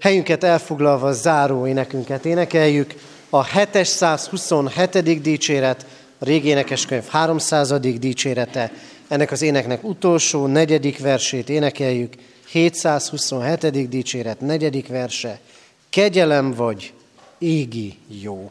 Helyünket 0.00 0.44
elfoglalva 0.44 1.12
záró 1.12 1.66
énekünket 1.66 2.24
énekeljük, 2.24 2.94
a 3.28 3.44
727. 3.44 5.22
dicséret, 5.22 5.86
a 6.18 6.24
régi 6.24 6.48
énekeskönyv 6.48 7.06
300. 7.08 7.80
dicsérete, 7.80 8.72
ennek 9.08 9.30
az 9.30 9.42
éneknek 9.42 9.84
utolsó, 9.84 10.46
negyedik 10.46 10.98
versét 10.98 11.48
énekeljük, 11.48 12.14
727. 12.46 13.88
dicséret, 13.88 14.40
negyedik 14.40 14.88
verse, 14.88 15.40
kegyelem 15.88 16.54
vagy 16.54 16.92
égi 17.38 17.98
jó. 18.22 18.50